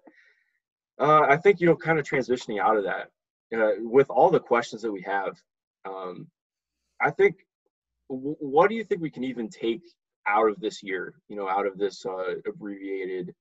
uh, 1.00 1.22
I 1.22 1.38
think 1.38 1.60
you 1.60 1.68
know, 1.68 1.76
kind 1.76 2.00
of 2.00 2.06
transitioning 2.06 2.60
out 2.60 2.78
of 2.78 2.84
that, 2.84 3.10
uh, 3.56 3.76
with 3.80 4.10
all 4.10 4.30
the 4.30 4.40
questions 4.40 4.82
that 4.82 4.92
we 4.92 5.02
have, 5.02 5.36
um, 5.86 6.28
I 7.02 7.12
think 7.12 7.36
what 8.08 8.70
do 8.70 8.76
you 8.76 8.84
think 8.84 9.02
we 9.02 9.12
can 9.12 9.24
even 9.24 9.50
take 9.50 9.82
out 10.28 10.50
of 10.50 10.60
this 10.60 10.84
year? 10.84 11.14
You 11.30 11.36
know, 11.36 11.48
out 11.48 11.66
of 11.66 11.78
this 11.78 12.06
uh, 12.06 12.36
abbreviated, 12.48 13.34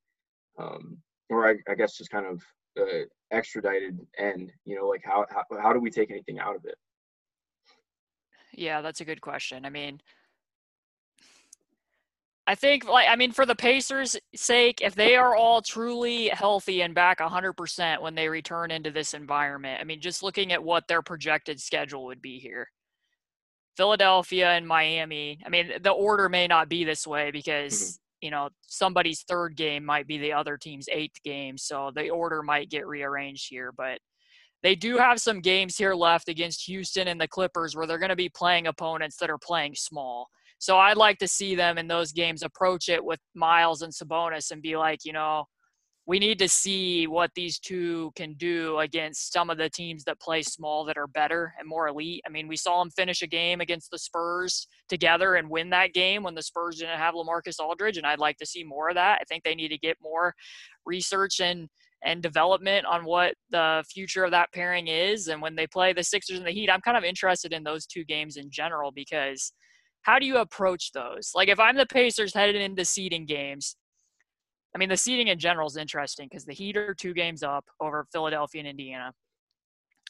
um, 0.59 0.99
or 1.31 1.49
I, 1.49 1.57
I, 1.69 1.75
guess 1.75 1.97
just 1.97 2.11
kind 2.11 2.27
of 2.27 2.43
uh, 2.79 3.05
extradited 3.33 3.99
end. 4.19 4.53
You 4.65 4.77
know, 4.77 4.87
like 4.87 5.03
how, 5.05 5.27
how 5.31 5.45
how 5.61 5.73
do 5.73 5.81
we 5.81 5.91
take 5.91 6.11
anything 6.11 6.39
out 6.39 6.55
of 6.55 6.65
it? 6.65 6.77
Yeah, 8.53 8.81
that's 8.81 9.01
a 9.01 9.05
good 9.05 9.21
question. 9.21 9.65
I 9.65 9.71
mean, 9.71 10.01
I 12.49 12.55
think, 12.55 12.89
like, 12.89 13.09
I 13.11 13.15
mean, 13.15 13.33
for 13.33 13.45
the 13.45 13.55
Pacers' 13.55 14.17
sake, 14.35 14.81
if 14.83 14.95
they 14.95 15.17
are 15.17 15.37
all 15.37 15.61
truly 15.61 16.29
healthy 16.29 16.81
and 16.81 16.95
back 16.95 17.19
100% 17.19 18.01
when 18.01 18.15
they 18.15 18.27
return 18.27 18.71
into 18.71 18.91
this 18.91 19.13
environment, 19.13 19.83
I 19.83 19.85
mean, 19.85 20.01
just 20.01 20.23
looking 20.23 20.51
at 20.53 20.65
what 20.65 20.89
their 20.89 21.03
projected 21.03 21.61
schedule 21.61 22.07
would 22.07 22.23
be 22.23 22.39
here 22.39 22.71
Philadelphia 23.77 24.53
and 24.53 24.67
Miami. 24.67 25.39
I 25.45 25.51
mean, 25.51 25.73
the 25.83 25.91
order 25.91 26.31
may 26.31 26.47
not 26.47 26.71
be 26.71 26.85
this 26.85 27.07
way 27.07 27.31
because, 27.31 27.75
mm-hmm. 27.75 28.25
you 28.25 28.31
know, 28.31 28.49
somebody's 28.63 29.25
third 29.29 29.55
game 29.55 29.85
might 29.85 30.07
be 30.07 30.17
the 30.17 30.33
other 30.33 30.57
team's 30.57 30.89
eighth 30.91 31.23
game. 31.23 31.59
So 31.59 31.93
the 31.95 32.09
order 32.09 32.43
might 32.43 32.71
get 32.71 32.87
rearranged 32.87 33.47
here. 33.51 33.73
But 33.77 33.99
they 34.63 34.75
do 34.75 34.97
have 34.97 35.21
some 35.21 35.43
games 35.43 35.77
here 35.77 35.95
left 35.95 36.31
against 36.31 36.65
Houston 36.65 37.09
and 37.09 37.21
the 37.21 37.29
Clippers 37.29 37.77
where 37.77 37.87
they're 37.87 37.99
going 37.99 38.09
to 38.09 38.17
be 38.17 38.31
playing 38.31 38.67
opponents 38.67 39.19
that 39.19 39.29
are 39.29 39.39
playing 39.39 39.75
small. 39.75 40.31
So 40.59 40.77
I'd 40.79 40.97
like 40.97 41.19
to 41.19 41.29
see 41.29 41.55
them 41.55 41.79
in 41.79 41.87
those 41.87 42.13
games 42.13 42.43
approach 42.43 42.89
it 42.89 43.05
with 43.05 43.21
Miles 43.35 43.83
and 43.83 43.93
Sabonis 43.93 44.51
and 44.51 44.61
be 44.61 44.77
like, 44.77 45.01
you 45.05 45.13
know, 45.13 45.45
we 46.09 46.19
need 46.19 46.39
to 46.39 46.49
see 46.49 47.07
what 47.07 47.31
these 47.35 47.59
two 47.59 48.11
can 48.17 48.33
do 48.39 48.79
against 48.79 49.31
some 49.31 49.51
of 49.51 49.59
the 49.59 49.69
teams 49.69 50.05
that 50.05 50.19
play 50.19 50.41
small 50.41 50.87
that 50.87 50.97
are 50.97 51.07
better 51.07 51.53
and 51.59 51.69
more 51.69 51.87
elite. 51.87 52.23
I 52.27 52.31
mean, 52.31 52.49
we 52.49 52.57
saw 52.57 52.79
them 52.79 52.91
finish 52.91 53.21
a 53.21 53.27
game 53.27 53.61
against 53.61 53.91
the 53.91 53.99
Spurs 53.99 54.67
together 54.89 55.35
and 55.35 55.51
win 55.51 55.69
that 55.71 55.93
game 55.93 56.23
when 56.23 56.35
the 56.35 56.43
Spurs 56.43 56.79
didn't 56.79 56.97
have 56.97 57.15
LaMarcus 57.15 57.61
Aldridge, 57.61 57.99
and 57.99 58.07
I'd 58.07 58.19
like 58.19 58.39
to 58.39 58.47
see 58.47 58.65
more 58.65 58.89
of 58.89 58.95
that. 58.95 59.19
I 59.21 59.25
think 59.25 59.45
they 59.45 59.55
need 59.55 59.69
to 59.69 59.79
get 59.79 59.99
more 60.03 60.35
research 60.87 61.41
and 61.41 61.69
and 62.05 62.23
development 62.23 62.87
on 62.87 63.05
what 63.05 63.35
the 63.51 63.85
future 63.93 64.25
of 64.25 64.31
that 64.31 64.53
pairing 64.55 64.87
is. 64.87 65.27
And 65.27 65.43
when 65.43 65.57
they 65.57 65.67
play 65.67 65.93
the 65.93 66.05
Sixers 66.05 66.39
and 66.39 66.47
the 66.47 66.53
Heat, 66.53 66.71
I'm 66.71 66.81
kind 66.81 66.97
of 66.97 67.03
interested 67.03 67.53
in 67.53 67.65
those 67.65 67.87
two 67.87 68.05
games 68.05 68.37
in 68.37 68.51
general 68.51 68.93
because– 68.93 69.53
how 70.03 70.19
do 70.19 70.27
you 70.27 70.39
approach 70.39 70.93
those? 70.93 71.33
Like 71.35 71.49
if 71.49 71.61
I'm 71.61 71.77
the 71.77 71.87
Pacers 71.87 72.35
headed 72.35 72.57
into 72.57 72.85
seeding 72.85 73.27
games, 73.27 73.77
I 74.75 74.79
mean 74.79 74.89
the 74.89 74.97
seeding 74.97 75.29
in 75.29 75.39
general 75.39 75.67
is 75.67 75.77
interesting 75.77 76.29
because 76.31 76.45
the 76.45 76.55
Heat 76.55 76.77
are 76.77 76.95
two 76.95 77.15
games 77.15 77.43
up 77.43 77.65
over 77.81 78.07
Philadelphia 78.13 78.61
and 78.61 78.69
Indiana, 78.69 79.13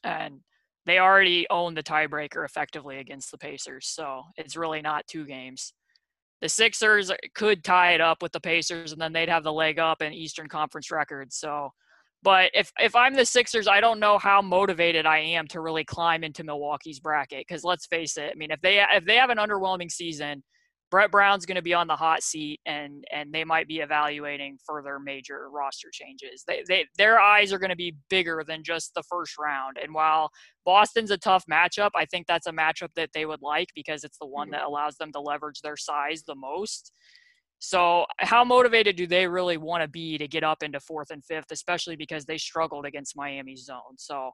and 0.04 0.40
they 0.86 0.98
already 0.98 1.46
own 1.50 1.74
the 1.74 1.82
tiebreaker 1.82 2.44
effectively 2.44 2.98
against 2.98 3.30
the 3.30 3.38
Pacers, 3.38 3.86
so 3.86 4.22
it's 4.36 4.56
really 4.56 4.80
not 4.80 5.06
two 5.06 5.26
games. 5.26 5.74
The 6.40 6.48
Sixers 6.48 7.10
could 7.34 7.64
tie 7.64 7.94
it 7.94 8.00
up 8.00 8.22
with 8.22 8.32
the 8.32 8.40
Pacers, 8.40 8.92
and 8.92 9.00
then 9.00 9.12
they'd 9.12 9.28
have 9.28 9.42
the 9.42 9.52
leg 9.52 9.78
up 9.78 10.02
in 10.02 10.12
Eastern 10.12 10.48
Conference 10.48 10.90
records. 10.90 11.36
So 11.36 11.72
but 12.22 12.50
if 12.54 12.72
if 12.78 12.96
I'm 12.96 13.14
the 13.14 13.24
Sixers, 13.24 13.68
I 13.68 13.80
don't 13.80 14.00
know 14.00 14.18
how 14.18 14.42
motivated 14.42 15.06
I 15.06 15.18
am 15.18 15.46
to 15.48 15.60
really 15.60 15.84
climb 15.84 16.24
into 16.24 16.44
Milwaukee's 16.44 17.00
bracket. 17.00 17.44
Because 17.46 17.64
let's 17.64 17.86
face 17.86 18.16
it, 18.16 18.32
I 18.32 18.34
mean, 18.34 18.50
if 18.50 18.60
they 18.60 18.84
if 18.92 19.04
they 19.04 19.16
have 19.16 19.30
an 19.30 19.38
underwhelming 19.38 19.90
season, 19.90 20.42
Brett 20.90 21.10
Brown's 21.10 21.44
going 21.44 21.56
to 21.56 21.62
be 21.62 21.74
on 21.74 21.86
the 21.86 21.94
hot 21.94 22.22
seat, 22.22 22.60
and 22.66 23.04
and 23.12 23.32
they 23.32 23.44
might 23.44 23.68
be 23.68 23.78
evaluating 23.78 24.58
further 24.66 24.98
major 24.98 25.48
roster 25.50 25.88
changes. 25.92 26.44
They 26.46 26.64
they 26.66 26.86
their 26.96 27.20
eyes 27.20 27.52
are 27.52 27.58
going 27.58 27.70
to 27.70 27.76
be 27.76 27.96
bigger 28.10 28.42
than 28.46 28.64
just 28.64 28.94
the 28.94 29.04
first 29.04 29.38
round. 29.38 29.76
And 29.80 29.94
while 29.94 30.30
Boston's 30.64 31.12
a 31.12 31.18
tough 31.18 31.44
matchup, 31.50 31.90
I 31.94 32.04
think 32.06 32.26
that's 32.26 32.46
a 32.46 32.52
matchup 32.52 32.90
that 32.96 33.10
they 33.14 33.26
would 33.26 33.42
like 33.42 33.68
because 33.74 34.02
it's 34.02 34.18
the 34.18 34.26
one 34.26 34.48
mm-hmm. 34.48 34.52
that 34.52 34.64
allows 34.64 34.96
them 34.96 35.12
to 35.12 35.20
leverage 35.20 35.60
their 35.60 35.76
size 35.76 36.24
the 36.26 36.34
most. 36.34 36.92
So, 37.58 38.06
how 38.18 38.44
motivated 38.44 38.96
do 38.96 39.06
they 39.06 39.26
really 39.26 39.56
want 39.56 39.82
to 39.82 39.88
be 39.88 40.16
to 40.18 40.28
get 40.28 40.44
up 40.44 40.62
into 40.62 40.78
fourth 40.80 41.10
and 41.10 41.24
fifth, 41.24 41.50
especially 41.50 41.96
because 41.96 42.24
they 42.24 42.38
struggled 42.38 42.86
against 42.86 43.16
Miami's 43.16 43.64
zone? 43.64 43.96
So, 43.96 44.30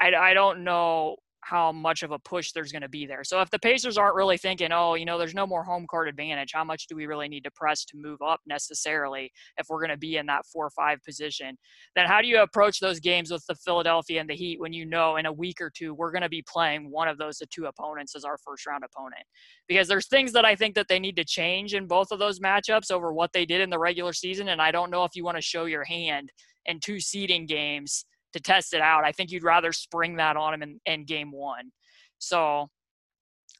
I, 0.00 0.14
I 0.14 0.34
don't 0.34 0.64
know 0.64 1.16
how 1.48 1.72
much 1.72 2.02
of 2.02 2.10
a 2.10 2.18
push 2.18 2.52
there's 2.52 2.72
going 2.72 2.82
to 2.82 2.90
be 2.90 3.06
there. 3.06 3.24
So 3.24 3.40
if 3.40 3.48
the 3.48 3.58
Pacers 3.58 3.96
aren't 3.96 4.16
really 4.16 4.36
thinking, 4.36 4.70
oh, 4.70 4.94
you 4.94 5.06
know, 5.06 5.16
there's 5.16 5.34
no 5.34 5.46
more 5.46 5.64
home 5.64 5.86
court 5.86 6.06
advantage, 6.06 6.50
how 6.52 6.62
much 6.62 6.88
do 6.88 6.94
we 6.94 7.06
really 7.06 7.26
need 7.26 7.42
to 7.44 7.50
press 7.52 7.86
to 7.86 7.96
move 7.96 8.20
up 8.20 8.40
necessarily 8.46 9.32
if 9.56 9.66
we're 9.70 9.80
going 9.80 9.90
to 9.90 9.96
be 9.96 10.18
in 10.18 10.26
that 10.26 10.44
four 10.44 10.66
or 10.66 10.70
five 10.70 11.02
position? 11.02 11.56
Then 11.96 12.06
how 12.06 12.20
do 12.20 12.28
you 12.28 12.42
approach 12.42 12.80
those 12.80 13.00
games 13.00 13.30
with 13.30 13.46
the 13.48 13.54
Philadelphia 13.54 14.20
and 14.20 14.28
the 14.28 14.34
Heat 14.34 14.60
when 14.60 14.74
you 14.74 14.84
know 14.84 15.16
in 15.16 15.24
a 15.24 15.32
week 15.32 15.58
or 15.62 15.70
two 15.74 15.94
we're 15.94 16.12
going 16.12 16.22
to 16.22 16.28
be 16.28 16.44
playing 16.46 16.90
one 16.90 17.08
of 17.08 17.16
those 17.16 17.40
two 17.48 17.64
opponents 17.64 18.14
as 18.14 18.24
our 18.24 18.36
first 18.36 18.66
round 18.66 18.84
opponent? 18.84 19.24
Because 19.68 19.88
there's 19.88 20.06
things 20.06 20.32
that 20.32 20.44
I 20.44 20.54
think 20.54 20.74
that 20.74 20.88
they 20.88 20.98
need 20.98 21.16
to 21.16 21.24
change 21.24 21.72
in 21.72 21.86
both 21.86 22.10
of 22.10 22.18
those 22.18 22.40
matchups 22.40 22.90
over 22.90 23.10
what 23.14 23.32
they 23.32 23.46
did 23.46 23.62
in 23.62 23.70
the 23.70 23.78
regular 23.78 24.12
season. 24.12 24.48
And 24.48 24.60
I 24.60 24.70
don't 24.70 24.90
know 24.90 25.04
if 25.04 25.16
you 25.16 25.24
want 25.24 25.38
to 25.38 25.42
show 25.42 25.64
your 25.64 25.84
hand 25.84 26.30
in 26.66 26.78
two 26.78 27.00
seeding 27.00 27.46
games 27.46 28.04
to 28.32 28.40
test 28.40 28.74
it 28.74 28.80
out. 28.80 29.04
I 29.04 29.12
think 29.12 29.30
you'd 29.30 29.42
rather 29.42 29.72
spring 29.72 30.16
that 30.16 30.36
on 30.36 30.54
him 30.54 30.62
in, 30.62 30.80
in 30.86 31.04
game 31.04 31.32
one. 31.32 31.70
So, 32.18 32.68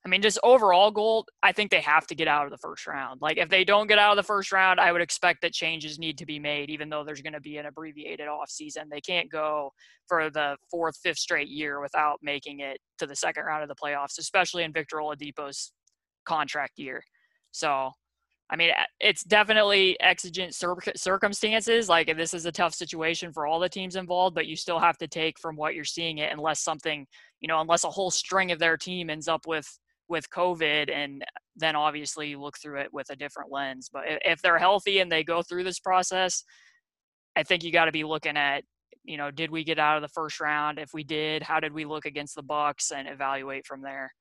I 0.05 0.09
mean, 0.09 0.23
just 0.23 0.39
overall 0.43 0.91
goal, 0.91 1.27
I 1.43 1.53
think 1.53 1.71
they 1.71 1.81
have 1.81 2.07
to 2.09 2.15
get 2.15 2.29
out 2.29 2.45
of 2.45 2.51
the 2.51 2.59
first 2.59 2.87
round. 2.87 3.21
Like, 3.21 3.37
if 3.37 3.49
they 3.49 3.65
don't 3.65 3.89
get 3.89 3.99
out 3.99 4.13
of 4.13 4.17
the 4.17 4.27
first 4.27 4.53
round, 4.53 4.81
I 4.81 4.93
would 4.93 5.01
expect 5.01 5.43
that 5.43 5.53
changes 5.53 5.99
need 5.99 6.19
to 6.19 6.27
be 6.27 6.39
made, 6.39 6.71
even 6.71 6.89
though 6.89 7.05
there's 7.05 7.21
going 7.21 7.33
to 7.33 7.41
be 7.41 7.57
an 7.57 7.67
abbreviated 7.67 8.29
off 8.29 8.49
season. 8.49 8.89
They 8.91 9.01
can't 9.01 9.31
go 9.31 9.73
for 10.07 10.31
the 10.31 10.57
fourth, 10.71 10.97
fifth 11.03 11.19
straight 11.19 11.49
year 11.49 11.81
without 11.81 12.19
making 12.23 12.61
it 12.61 12.79
to 12.99 13.07
the 13.07 13.17
second 13.17 13.45
round 13.45 13.63
of 13.63 13.69
the 13.69 13.75
playoffs, 13.75 14.19
especially 14.19 14.63
in 14.63 14.73
Victor 14.73 14.99
Oladipo's 14.99 15.73
contract 16.27 16.79
year. 16.79 17.03
So, 17.51 17.91
I 18.51 18.57
mean, 18.57 18.71
it's 18.99 19.25
definitely 19.25 19.99
exigent 20.01 20.55
circumstances. 20.55 21.89
Like 21.89 22.17
this 22.17 22.33
is 22.33 22.47
a 22.47 22.53
tough 22.53 22.75
situation 22.75 23.33
for 23.33 23.47
all 23.47 23.61
the 23.61 23.69
teams 23.69 23.95
involved, 23.95 24.35
but 24.35 24.47
you 24.47 24.57
still 24.57 24.79
have 24.79 24.97
to 24.99 25.07
take 25.07 25.39
from 25.39 25.55
what 25.55 25.75
you're 25.75 25.85
seeing 25.85 26.19
it, 26.19 26.33
unless 26.33 26.61
something, 26.61 27.07
you 27.41 27.49
know, 27.49 27.61
unless 27.61 27.85
a 27.85 27.91
whole 27.91 28.11
string 28.11 28.51
of 28.51 28.59
their 28.59 28.77
team 28.77 29.11
ends 29.11 29.29
up 29.29 29.47
with 29.47 29.69
with 30.09 30.31
COVID, 30.31 30.91
and 30.91 31.23
then 31.57 31.77
obviously 31.77 32.29
you 32.29 32.41
look 32.41 32.59
through 32.59 32.81
it 32.81 32.93
with 32.93 33.11
a 33.11 33.17
different 33.17 33.53
lens. 33.53 33.91
But 33.93 34.05
if 34.25 34.41
they're 34.41 34.59
healthy 34.59 35.01
and 35.01 35.13
they 35.13 35.23
go 35.23 35.43
through 35.43 35.65
this 35.65 35.79
process, 35.79 36.45
I 37.37 37.43
think 37.43 37.63
you 37.63 37.71
got 37.71 37.85
to 37.85 37.93
be 37.93 38.05
looking 38.05 38.39
at, 38.39 38.65
you 39.05 39.19
know, 39.19 39.31
did 39.31 39.51
we 39.51 39.65
get 39.65 39.79
out 39.79 39.97
of 39.97 40.03
the 40.03 40.09
first 40.09 40.41
round? 40.41 40.79
If 40.79 40.95
we 40.95 41.05
did, 41.05 41.43
how 41.43 41.61
did 41.61 41.75
we 41.75 41.85
look 41.85 42.07
against 42.07 42.35
the 42.35 42.43
Bucks, 42.43 42.91
and 42.91 43.07
evaluate 43.07 43.67
from 43.67 43.83
there. 43.83 44.13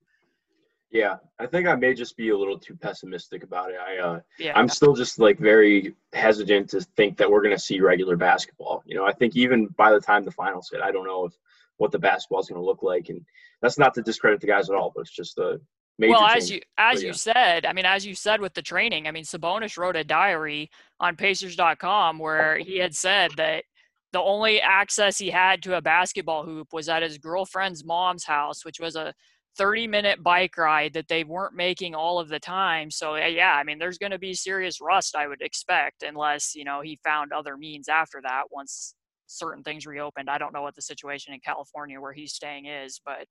Yeah, 0.90 1.16
I 1.38 1.46
think 1.46 1.68
I 1.68 1.74
may 1.74 1.92
just 1.92 2.16
be 2.16 2.30
a 2.30 2.36
little 2.36 2.58
too 2.58 2.74
pessimistic 2.74 3.42
about 3.42 3.70
it. 3.70 3.76
I 3.76 3.98
uh, 3.98 4.20
yeah. 4.38 4.52
I'm 4.54 4.68
still 4.68 4.94
just 4.94 5.18
like 5.18 5.38
very 5.38 5.94
hesitant 6.14 6.70
to 6.70 6.80
think 6.80 7.18
that 7.18 7.30
we're 7.30 7.42
going 7.42 7.54
to 7.54 7.62
see 7.62 7.80
regular 7.80 8.16
basketball. 8.16 8.82
You 8.86 8.96
know, 8.96 9.04
I 9.04 9.12
think 9.12 9.36
even 9.36 9.66
by 9.76 9.92
the 9.92 10.00
time 10.00 10.24
the 10.24 10.30
finals 10.30 10.70
hit, 10.72 10.80
I 10.80 10.90
don't 10.90 11.06
know 11.06 11.26
if 11.26 11.34
what 11.76 11.92
the 11.92 11.98
basketball 11.98 12.40
is 12.40 12.48
going 12.48 12.60
to 12.60 12.64
look 12.64 12.82
like, 12.82 13.10
and 13.10 13.20
that's 13.60 13.78
not 13.78 13.92
to 13.94 14.02
discredit 14.02 14.40
the 14.40 14.46
guys 14.46 14.70
at 14.70 14.76
all, 14.76 14.90
but 14.94 15.02
it's 15.02 15.10
just 15.10 15.36
a 15.36 15.60
major. 15.98 16.12
Well, 16.12 16.24
as 16.24 16.48
change. 16.48 16.50
you 16.50 16.60
as 16.78 17.00
but, 17.00 17.06
you 17.06 17.12
said, 17.12 17.66
I 17.66 17.74
mean, 17.74 17.84
as 17.84 18.06
you 18.06 18.14
said 18.14 18.40
with 18.40 18.54
the 18.54 18.62
training, 18.62 19.06
I 19.06 19.10
mean, 19.10 19.24
Sabonis 19.24 19.76
wrote 19.76 19.96
a 19.96 20.04
diary 20.04 20.70
on 21.00 21.16
Pacers.com 21.16 22.18
where 22.18 22.58
he 22.58 22.78
had 22.78 22.96
said 22.96 23.32
that 23.36 23.64
the 24.12 24.20
only 24.20 24.58
access 24.60 25.18
he 25.18 25.28
had 25.28 25.62
to 25.64 25.76
a 25.76 25.82
basketball 25.82 26.44
hoop 26.44 26.72
was 26.72 26.88
at 26.88 27.02
his 27.02 27.18
girlfriend's 27.18 27.84
mom's 27.84 28.24
house, 28.24 28.64
which 28.64 28.80
was 28.80 28.96
a 28.96 29.12
30 29.58 29.88
minute 29.88 30.22
bike 30.22 30.56
ride 30.56 30.94
that 30.94 31.08
they 31.08 31.24
weren't 31.24 31.54
making 31.54 31.94
all 31.94 32.18
of 32.18 32.28
the 32.28 32.38
time. 32.38 32.90
So 32.90 33.16
yeah, 33.16 33.54
I 33.54 33.64
mean, 33.64 33.78
there's 33.78 33.98
going 33.98 34.12
to 34.12 34.18
be 34.18 34.32
serious 34.32 34.80
rust, 34.80 35.16
I 35.16 35.26
would 35.26 35.42
expect, 35.42 36.02
unless 36.02 36.54
you 36.54 36.64
know 36.64 36.80
he 36.80 36.98
found 37.04 37.32
other 37.32 37.56
means 37.56 37.88
after 37.88 38.20
that 38.22 38.44
once 38.50 38.94
certain 39.26 39.62
things 39.62 39.86
reopened. 39.86 40.30
I 40.30 40.38
don't 40.38 40.54
know 40.54 40.62
what 40.62 40.74
the 40.74 40.82
situation 40.82 41.34
in 41.34 41.40
California 41.40 42.00
where 42.00 42.12
he's 42.12 42.32
staying 42.32 42.66
is, 42.66 43.00
but 43.04 43.26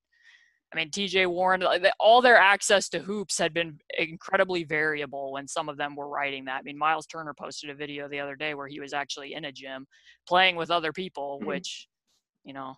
I 0.73 0.75
mean, 0.75 0.89
TJ 0.89 1.27
Warren, 1.27 1.63
all 1.99 2.21
their 2.21 2.37
access 2.37 2.89
to 2.89 2.99
hoops 2.99 3.37
had 3.37 3.53
been 3.53 3.79
incredibly 3.97 4.65
variable 4.65 5.31
when 5.31 5.47
some 5.47 5.69
of 5.69 5.77
them 5.77 5.95
were 5.95 6.09
writing 6.09 6.45
that. 6.45 6.59
I 6.59 6.61
mean, 6.63 6.77
Miles 6.77 7.05
Turner 7.07 7.33
posted 7.33 7.69
a 7.69 7.75
video 7.75 8.09
the 8.09 8.19
other 8.19 8.35
day 8.35 8.53
where 8.53 8.67
he 8.67 8.81
was 8.81 8.91
actually 8.91 9.33
in 9.33 9.45
a 9.45 9.51
gym 9.51 9.87
playing 10.27 10.57
with 10.57 10.69
other 10.69 10.91
people, 10.91 11.37
mm-hmm. 11.37 11.47
which, 11.47 11.87
you 12.43 12.53
know, 12.53 12.75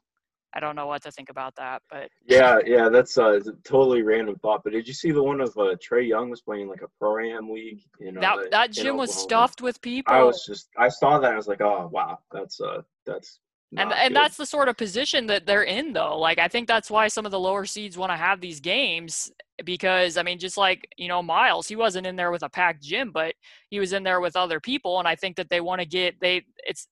I 0.53 0.59
don't 0.59 0.75
know 0.75 0.87
what 0.87 1.03
to 1.03 1.11
think 1.11 1.29
about 1.29 1.55
that, 1.57 1.83
but 1.91 2.09
yeah, 2.25 2.59
yeah, 2.65 2.89
that's 2.89 3.17
uh, 3.17 3.39
a 3.39 3.51
totally 3.63 4.01
random 4.01 4.35
thought. 4.37 4.63
But 4.63 4.73
did 4.73 4.87
you 4.87 4.93
see 4.93 5.11
the 5.11 5.21
one 5.21 5.41
of 5.41 5.49
uh, 5.49 5.75
Trae 5.75 6.07
Young 6.07 6.29
was 6.29 6.41
playing 6.41 6.67
like 6.67 6.81
a 6.81 6.87
pro 6.99 7.19
am 7.19 7.51
league? 7.51 7.81
You 7.99 8.11
know, 8.11 8.21
that 8.21 8.51
that 8.51 8.71
gym 8.71 8.97
was 8.97 9.13
stuffed 9.13 9.61
with 9.61 9.79
people. 9.81 10.13
I 10.13 10.23
was 10.23 10.43
just, 10.45 10.69
I 10.77 10.89
saw 10.89 11.19
that, 11.19 11.33
I 11.33 11.35
was 11.35 11.47
like, 11.47 11.61
oh 11.61 11.89
wow, 11.91 12.19
that's 12.31 12.59
uh, 12.59 12.81
that's. 13.05 13.39
And 13.77 13.93
and 13.93 14.15
that's 14.15 14.35
the 14.35 14.47
sort 14.47 14.67
of 14.67 14.77
position 14.77 15.27
that 15.27 15.45
they're 15.45 15.61
in, 15.61 15.93
though. 15.93 16.17
Like 16.17 16.39
I 16.39 16.47
think 16.47 16.67
that's 16.67 16.89
why 16.89 17.07
some 17.07 17.27
of 17.27 17.31
the 17.31 17.39
lower 17.39 17.65
seeds 17.65 17.99
want 17.99 18.11
to 18.11 18.17
have 18.17 18.41
these 18.41 18.59
games 18.59 19.31
because 19.63 20.17
I 20.17 20.23
mean, 20.23 20.39
just 20.39 20.57
like 20.57 20.87
you 20.97 21.07
know, 21.07 21.21
Miles, 21.21 21.67
he 21.67 21.75
wasn't 21.75 22.07
in 22.07 22.15
there 22.15 22.31
with 22.31 22.41
a 22.43 22.49
packed 22.49 22.81
gym, 22.81 23.11
but 23.11 23.35
he 23.69 23.79
was 23.79 23.93
in 23.93 24.01
there 24.01 24.21
with 24.21 24.35
other 24.35 24.59
people, 24.59 24.97
and 24.97 25.07
I 25.07 25.15
think 25.15 25.35
that 25.37 25.49
they 25.49 25.61
want 25.61 25.81
to 25.81 25.85
get 25.85 26.19
they 26.19 26.45
it's 26.65 26.87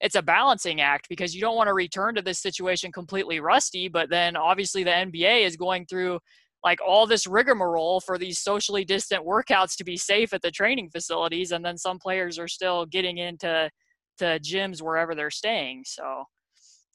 it's 0.00 0.14
a 0.14 0.22
balancing 0.22 0.80
act 0.80 1.08
because 1.08 1.34
you 1.34 1.40
don't 1.40 1.56
want 1.56 1.68
to 1.68 1.74
return 1.74 2.14
to 2.14 2.22
this 2.22 2.40
situation 2.40 2.92
completely 2.92 3.40
rusty 3.40 3.88
but 3.88 4.10
then 4.10 4.36
obviously 4.36 4.84
the 4.84 4.90
nba 4.90 5.44
is 5.44 5.56
going 5.56 5.86
through 5.86 6.18
like 6.64 6.78
all 6.84 7.06
this 7.06 7.26
rigmarole 7.26 8.00
for 8.00 8.18
these 8.18 8.38
socially 8.38 8.84
distant 8.84 9.24
workouts 9.24 9.76
to 9.76 9.84
be 9.84 9.96
safe 9.96 10.32
at 10.32 10.42
the 10.42 10.50
training 10.50 10.90
facilities 10.90 11.52
and 11.52 11.64
then 11.64 11.78
some 11.78 11.98
players 11.98 12.38
are 12.38 12.48
still 12.48 12.86
getting 12.86 13.18
into 13.18 13.70
to 14.18 14.40
gyms 14.40 14.82
wherever 14.82 15.14
they're 15.14 15.30
staying 15.30 15.82
so. 15.84 16.24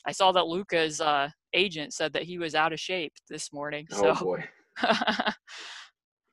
I 0.04 0.12
saw 0.12 0.32
that 0.32 0.48
Luka's 0.48 1.00
uh, 1.00 1.30
agent 1.54 1.94
said 1.94 2.14
that 2.14 2.24
he 2.24 2.40
was 2.40 2.56
out 2.56 2.74
of 2.74 2.80
shape 2.80 3.14
this 3.30 3.54
morning 3.54 3.86
oh 3.94 4.16
so. 4.16 4.26
boy. 4.26 4.44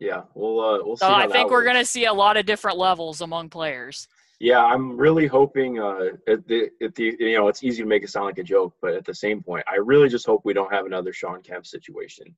Yeah 0.01 0.23
we'll 0.35 0.61
uh, 0.61 0.79
we'll 0.85 0.97
see 0.97 1.05
so 1.05 1.13
i 1.13 1.27
think 1.27 1.51
we're 1.51 1.65
going 1.65 1.75
to 1.75 1.85
see 1.85 2.05
a 2.05 2.13
lot 2.13 2.37
of 2.37 2.47
different 2.47 2.79
levels 2.79 3.21
among 3.21 3.49
players 3.49 4.07
Yeah, 4.41 4.65
I'm 4.65 4.97
really 4.97 5.27
hoping. 5.27 5.81
Uh, 5.81 6.11
at 6.29 6.47
the, 6.47 6.71
at 6.81 6.95
the 6.95 7.17
you 7.19 7.37
know, 7.37 7.49
it's 7.49 7.65
easy 7.65 7.83
to 7.83 7.89
make 7.89 8.05
it 8.05 8.11
sound 8.11 8.27
like 8.27 8.39
a 8.39 8.45
joke, 8.45 8.75
but 8.81 8.95
at 8.95 9.05
the 9.05 9.15
same 9.15 9.43
point, 9.43 9.65
I 9.71 9.77
really 9.77 10.09
just 10.09 10.27
hope 10.27 10.43
we 10.45 10.53
don't 10.53 10.73
have 10.73 10.87
another 10.87 11.13
Shawn 11.13 11.43
Kemp 11.43 11.67
situation 11.67 12.37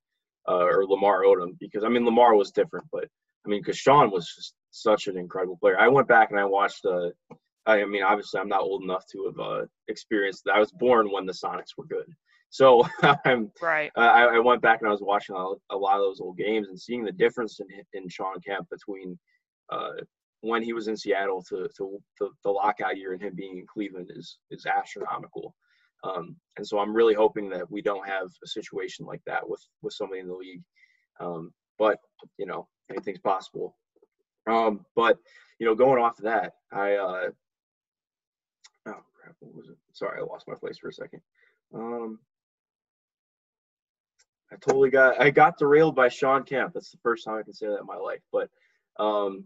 uh, 0.49 0.65
or 0.65 0.87
Lamar 0.87 1.23
Odom 1.23 1.59
because 1.59 1.85
I 1.85 1.89
mean 1.89 2.05
Lamar 2.05 2.35
was 2.35 2.53
different, 2.53 2.87
but 2.91 3.05
I 3.45 3.49
mean 3.49 3.61
because 3.61 3.77
Shawn 3.77 4.11
was 4.11 4.33
just 4.35 4.55
such 4.71 5.09
an 5.09 5.19
incredible 5.19 5.59
player. 5.59 5.79
I 5.79 5.89
went 5.89 6.09
back 6.09 6.31
and 6.31 6.41
I 6.41 6.45
watched. 6.45 6.85
Uh, 6.85 7.11
I 7.67 7.85
mean, 7.85 8.03
obviously, 8.03 8.41
I'm 8.41 8.49
not 8.49 8.63
old 8.63 8.83
enough 8.83 9.05
to 9.13 9.27
have 9.27 9.39
uh, 9.39 9.67
experienced. 9.89 10.49
I 10.53 10.59
was 10.59 10.73
born 10.73 11.13
when 11.13 11.27
the 11.27 11.33
Sonics 11.33 11.77
were 11.77 11.85
good, 11.85 12.07
so 12.49 12.87
I'm 13.25 13.51
right 13.61 13.93
I, 13.97 14.25
I 14.25 14.39
went 14.39 14.63
back 14.63 14.81
and 14.81 14.89
I 14.89 14.93
was 14.93 15.03
watching 15.03 15.37
a, 15.37 15.75
a 15.75 15.77
lot 15.77 15.97
of 15.97 16.01
those 16.01 16.21
old 16.21 16.39
games 16.39 16.69
and 16.69 16.81
seeing 16.81 17.05
the 17.05 17.13
difference 17.13 17.61
in 17.61 17.67
in 17.93 18.09
Shawn 18.09 18.41
Kemp 18.41 18.69
between 18.71 19.19
uh, 19.71 19.93
when 20.43 20.63
he 20.63 20.73
was 20.73 20.89
in 20.89 20.97
Seattle 20.97 21.43
to, 21.49 21.69
to 21.77 21.99
the, 22.19 22.31
the 22.45 22.51
lockout 22.51 22.97
year 22.97 23.13
and 23.13 23.23
him 23.23 23.35
being 23.35 23.59
in 23.59 23.67
Cleveland 23.67 24.11
is 24.15 24.39
is 24.51 24.67
astronomical. 24.67 25.55
Um, 26.03 26.37
and 26.57 26.67
so 26.67 26.79
I'm 26.79 26.95
really 26.95 27.15
hoping 27.15 27.51
that 27.51 27.71
we 27.71 27.83
don't 27.83 28.09
have 28.09 28.29
a 28.43 28.47
situation 28.47 29.05
like 29.05 29.23
that 29.27 29.47
with 29.49 29.63
with 29.83 29.93
somebody 29.93 30.21
in 30.21 30.29
the 30.29 30.35
league. 30.35 30.63
Um, 31.21 31.53
but 31.79 31.99
you 32.39 32.47
know, 32.47 32.69
anything's 32.91 33.21
possible. 33.21 33.77
Um, 34.47 34.85
but 34.97 35.19
you 35.59 35.67
know, 35.67 35.75
going 35.75 36.03
off 36.03 36.19
of 36.19 36.25
that, 36.25 36.55
I 36.73 36.95
uh, 36.95 37.29
oh 38.87 39.03
crap, 39.15 39.37
what 39.41 39.55
was 39.55 39.69
it? 39.69 39.77
Sorry, 39.93 40.19
I 40.19 40.25
lost 40.25 40.49
my 40.49 40.55
place 40.55 40.79
for 40.79 40.89
a 40.89 40.93
second. 40.93 41.21
Um, 41.75 42.19
I 44.53 44.57
totally 44.57 44.91
got 44.91 45.21
I 45.21 45.31
got 45.31 45.59
derailed 45.59 45.95
by 45.95 46.09
Shawn 46.09 46.45
Kemp. 46.45 46.73
That's 46.73 46.91
the 46.91 46.99
first 47.03 47.25
time 47.25 47.39
I 47.39 47.43
can 47.43 47.53
say 47.53 47.67
that 47.67 47.81
in 47.81 47.87
my 47.87 47.97
life. 47.97 48.23
But 48.33 48.49
um, 48.99 49.45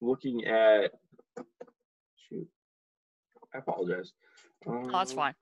looking 0.00 0.44
at 0.46 0.92
shoot, 2.28 2.48
I 3.54 3.58
apologize. 3.58 4.12
Um, 4.66 4.86
oh, 4.86 4.98
that's 4.98 5.12
fine 5.12 5.34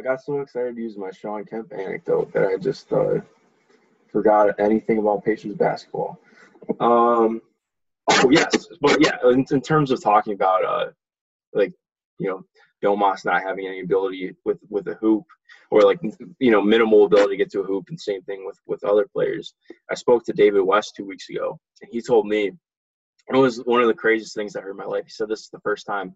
I 0.00 0.02
got 0.02 0.22
so 0.22 0.40
excited 0.40 0.76
to 0.76 0.80
use 0.80 0.96
my 0.96 1.10
Shawn 1.10 1.44
Kemp 1.44 1.72
anecdote 1.72 2.32
that 2.32 2.46
I 2.46 2.56
just 2.56 2.90
uh, 2.90 3.20
forgot 4.10 4.58
anything 4.58 4.96
about 4.96 5.24
Pacers 5.24 5.54
basketball. 5.54 6.18
Um, 6.80 7.42
oh 8.08 8.30
yes, 8.30 8.68
but 8.80 8.98
yeah, 9.00 9.16
in, 9.24 9.44
in 9.50 9.60
terms 9.60 9.90
of 9.90 10.02
talking 10.02 10.32
about 10.32 10.64
uh, 10.64 10.90
like 11.52 11.74
you 12.18 12.28
know 12.28 12.44
Domas 12.82 13.24
not 13.24 13.42
having 13.42 13.66
any 13.66 13.80
ability 13.80 14.34
with 14.44 14.58
with 14.68 14.88
a 14.88 14.94
hoop 14.94 15.24
or 15.70 15.82
like 15.82 16.00
you 16.38 16.50
know 16.50 16.62
minimal 16.62 17.04
ability 17.04 17.34
to 17.34 17.36
get 17.36 17.52
to 17.52 17.60
a 17.60 17.64
hoop, 17.64 17.88
and 17.88 18.00
same 18.00 18.22
thing 18.22 18.44
with 18.46 18.58
with 18.66 18.84
other 18.84 19.06
players. 19.06 19.54
I 19.90 19.94
spoke 19.94 20.24
to 20.24 20.32
David 20.32 20.62
West 20.62 20.94
two 20.96 21.04
weeks 21.04 21.28
ago, 21.28 21.58
and 21.82 21.90
he 21.92 22.00
told 22.00 22.26
me 22.26 22.52
it 23.32 23.36
was 23.36 23.58
one 23.64 23.80
of 23.80 23.88
the 23.88 23.94
craziest 23.94 24.34
things 24.34 24.56
I 24.56 24.60
heard 24.60 24.72
in 24.72 24.76
my 24.76 24.84
life. 24.84 25.04
He 25.04 25.10
said 25.10 25.28
this 25.28 25.40
is 25.40 25.50
the 25.50 25.60
first 25.60 25.86
time 25.86 26.14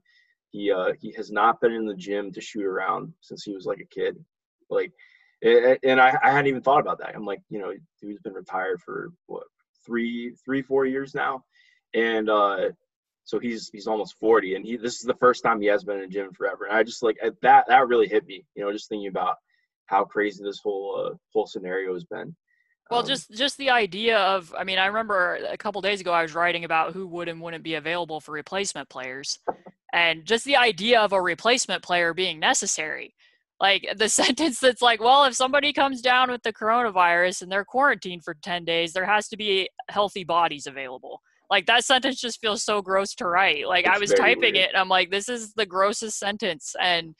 he 0.54 0.70
uh, 0.70 0.92
he 1.00 1.12
has 1.12 1.30
not 1.30 1.60
been 1.60 1.72
in 1.72 1.84
the 1.84 1.94
gym 1.94 2.32
to 2.32 2.40
shoot 2.40 2.64
around 2.64 3.12
since 3.20 3.42
he 3.42 3.54
was 3.54 3.66
like 3.66 3.80
a 3.80 3.94
kid. 3.94 4.16
Like, 4.70 4.92
and 5.42 6.00
I, 6.00 6.16
I 6.22 6.30
hadn't 6.30 6.46
even 6.46 6.62
thought 6.62 6.80
about 6.80 6.98
that. 6.98 7.14
I'm 7.14 7.26
like, 7.26 7.42
you 7.50 7.58
know, 7.58 7.72
he's 8.00 8.20
been 8.20 8.34
retired 8.34 8.80
for 8.80 9.10
what 9.26 9.44
three 9.84 10.34
three 10.44 10.62
four 10.62 10.86
years 10.86 11.14
now, 11.14 11.44
and 11.92 12.30
uh, 12.30 12.70
so 13.24 13.38
he's 13.38 13.70
he's 13.72 13.86
almost 13.86 14.18
40, 14.18 14.54
and 14.54 14.64
he 14.64 14.76
this 14.76 14.96
is 14.96 15.02
the 15.02 15.14
first 15.14 15.42
time 15.42 15.60
he 15.60 15.66
has 15.68 15.84
been 15.84 15.98
in 15.98 16.04
a 16.04 16.08
gym 16.08 16.32
forever. 16.32 16.66
And 16.66 16.76
I 16.76 16.82
just 16.82 17.02
like 17.02 17.16
that 17.42 17.64
that 17.66 17.88
really 17.88 18.08
hit 18.08 18.26
me. 18.26 18.44
You 18.54 18.64
know, 18.64 18.72
just 18.72 18.88
thinking 18.88 19.08
about 19.08 19.36
how 19.86 20.04
crazy 20.04 20.42
this 20.44 20.60
whole 20.62 21.06
uh, 21.06 21.16
whole 21.32 21.46
scenario 21.46 21.94
has 21.94 22.04
been. 22.04 22.34
Well, 22.90 23.00
um, 23.00 23.06
just 23.06 23.30
just 23.30 23.56
the 23.56 23.70
idea 23.70 24.18
of, 24.18 24.54
I 24.56 24.64
mean, 24.64 24.78
I 24.78 24.86
remember 24.86 25.38
a 25.48 25.56
couple 25.56 25.80
days 25.80 26.00
ago 26.00 26.12
I 26.12 26.22
was 26.22 26.34
writing 26.34 26.64
about 26.64 26.92
who 26.92 27.06
would 27.08 27.28
and 27.28 27.40
wouldn't 27.40 27.64
be 27.64 27.74
available 27.74 28.20
for 28.20 28.32
replacement 28.32 28.90
players, 28.90 29.38
and 29.94 30.26
just 30.26 30.44
the 30.44 30.56
idea 30.56 31.00
of 31.00 31.12
a 31.12 31.20
replacement 31.20 31.82
player 31.82 32.12
being 32.12 32.38
necessary 32.38 33.14
like 33.60 33.86
the 33.96 34.08
sentence 34.20 34.58
that's 34.60 34.82
like 34.82 35.00
well 35.00 35.24
if 35.24 35.34
somebody 35.34 35.72
comes 35.72 36.00
down 36.00 36.30
with 36.30 36.42
the 36.42 36.52
coronavirus 36.52 37.42
and 37.42 37.52
they're 37.52 37.64
quarantined 37.64 38.24
for 38.24 38.34
10 38.34 38.64
days 38.64 38.92
there 38.92 39.06
has 39.06 39.28
to 39.28 39.36
be 39.36 39.68
healthy 39.88 40.24
bodies 40.24 40.66
available 40.66 41.20
like 41.50 41.66
that 41.66 41.84
sentence 41.84 42.20
just 42.20 42.40
feels 42.40 42.62
so 42.64 42.80
gross 42.82 43.14
to 43.14 43.26
write 43.26 43.66
like 43.66 43.86
it's 43.86 43.96
i 43.96 43.98
was 43.98 44.12
typing 44.12 44.54
weird. 44.54 44.56
it 44.56 44.68
and 44.68 44.76
i'm 44.76 44.88
like 44.88 45.10
this 45.10 45.28
is 45.28 45.52
the 45.54 45.66
grossest 45.66 46.18
sentence 46.18 46.74
and 46.80 47.14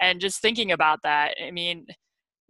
and 0.00 0.20
just 0.20 0.40
thinking 0.40 0.72
about 0.72 1.00
that 1.02 1.34
i 1.44 1.50
mean 1.50 1.86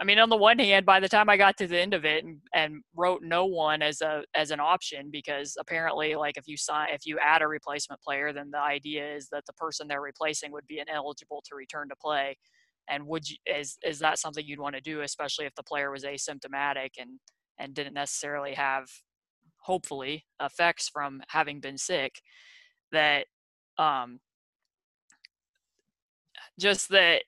I 0.01 0.05
mean, 0.05 0.21
on 0.21 0.29
the 0.29 0.37
one 0.37 0.61
hand, 0.61 0.87
by 0.87 1.01
the 1.01 1.09
time 1.09 1.29
I 1.29 1.37
got 1.37 1.57
to 1.57 1.67
the 1.67 1.79
end 1.79 1.93
of 1.93 2.05
it 2.05 2.25
and, 2.25 2.39
and 2.55 2.83
wrote 2.95 3.23
no 3.23 3.47
one 3.47 3.83
as 3.83 4.01
a 4.01 4.23
as 4.35 4.53
an 4.53 4.61
option, 4.61 5.11
because 5.11 5.57
apparently, 5.59 6.15
like 6.15 6.37
if 6.37 6.47
you 6.47 6.57
sign 6.57 6.89
if 6.93 7.05
you 7.05 7.19
add 7.19 7.43
a 7.43 7.49
replacement 7.49 8.01
player, 8.01 8.33
then 8.33 8.51
the 8.53 8.61
idea 8.61 9.17
is 9.17 9.29
that 9.31 9.45
the 9.47 9.53
person 9.55 9.89
they're 9.89 10.01
replacing 10.01 10.53
would 10.53 10.67
be 10.69 10.79
ineligible 10.79 11.43
to 11.49 11.57
return 11.57 11.89
to 11.89 11.97
play. 11.97 12.37
And 12.89 13.07
would 13.09 13.29
you 13.29 13.37
is 13.45 13.77
is 13.85 13.99
that 13.99 14.19
something 14.21 14.45
you'd 14.47 14.61
want 14.61 14.77
to 14.77 14.81
do, 14.81 15.01
especially 15.01 15.47
if 15.47 15.55
the 15.57 15.65
player 15.65 15.91
was 15.91 16.05
asymptomatic 16.05 16.91
and 16.99 17.19
and 17.59 17.75
didn't 17.75 17.95
necessarily 17.95 18.55
have, 18.55 18.87
hopefully, 19.69 20.25
effects 20.41 20.89
from 20.89 21.23
having 21.29 21.61
been 21.61 21.79
sick? 21.79 22.23
That 22.91 23.27
um, 23.77 24.21
just 26.59 26.89
that 26.89 27.23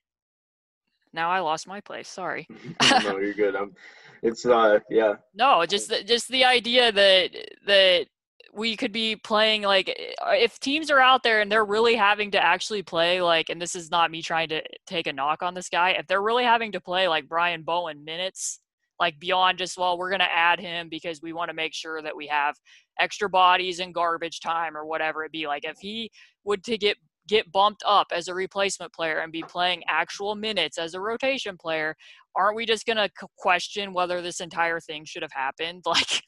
now 1.13 1.31
I 1.31 1.41
lost 1.41 1.67
my 1.67 1.81
place. 1.81 2.09
Sorry. 2.09 2.49
no, 3.05 3.19
you're 3.19 3.35
good. 3.35 3.55
I'm. 3.55 3.75
It's 4.23 4.45
uh, 4.45 4.81
yeah. 4.91 5.15
No, 5.35 5.65
just 5.67 5.89
the, 5.89 6.03
just 6.03 6.29
the 6.29 6.45
idea 6.45 6.93
that 6.93 7.31
that 7.67 8.07
we 8.53 8.77
could 8.77 8.93
be 8.93 9.17
playing 9.17 9.63
like 9.63 9.89
eh, 9.89 10.35
if 10.35 10.59
teams 10.59 10.91
are 10.91 10.99
out 10.99 11.23
there 11.23 11.41
and 11.41 11.51
they're 11.51 11.65
really 11.65 11.95
having 11.95 12.31
to 12.33 12.45
actually 12.45 12.83
play 12.83 13.23
like 13.23 13.49
and 13.49 13.63
this 13.63 13.77
is 13.77 13.91
not 13.91 14.11
me 14.11 14.23
trying 14.23 14.49
to 14.49 14.61
take 14.87 15.07
a 15.07 15.13
knock 15.13 15.43
on 15.43 15.55
this 15.55 15.69
guy 15.69 15.91
if 15.91 16.07
they're 16.07 16.23
really 16.23 16.45
having 16.45 16.73
to 16.73 16.81
play 16.81 17.07
like 17.07 17.29
Brian 17.29 17.63
Bowen 17.63 18.05
minutes 18.05 18.59
like 19.01 19.19
beyond 19.19 19.59
just 19.59 19.79
well 19.79 19.99
we're 19.99 20.11
going 20.11 20.21
to 20.21 20.33
add 20.33 20.61
him 20.61 20.89
because 20.89 21.21
we 21.23 21.33
want 21.33 21.49
to 21.49 21.55
make 21.55 21.75
sure 21.75 22.03
that 22.03 22.15
we 22.15 22.27
have 22.27 22.55
extra 23.01 23.29
bodies 23.29 23.81
and 23.81 23.95
garbage 23.95 24.41
time 24.41 24.77
or 24.77 24.85
whatever 24.85 25.25
it 25.25 25.33
be 25.33 25.47
like 25.47 25.65
if 25.65 25.79
he 25.81 26.11
would 26.45 26.63
to 26.63 26.79
get 26.79 26.97
get 27.31 27.51
bumped 27.53 27.83
up 27.87 28.09
as 28.13 28.29
a 28.29 28.35
replacement 28.35 28.93
player 28.93 29.21
and 29.21 29.33
be 29.33 29.43
playing 29.43 29.83
actual 29.89 30.35
minutes 30.35 30.79
as 30.79 30.95
a 30.95 31.01
rotation 31.01 31.57
player, 31.57 31.95
aren't 32.37 32.57
we 32.57 32.67
just 32.67 32.85
going 32.85 32.97
to 32.97 33.09
question 33.39 33.93
whether 33.93 34.21
this 34.21 34.41
entire 34.41 34.81
thing 34.81 35.05
should 35.05 35.23
have 35.23 35.33
happened? 35.33 35.85
Like, 35.91 36.23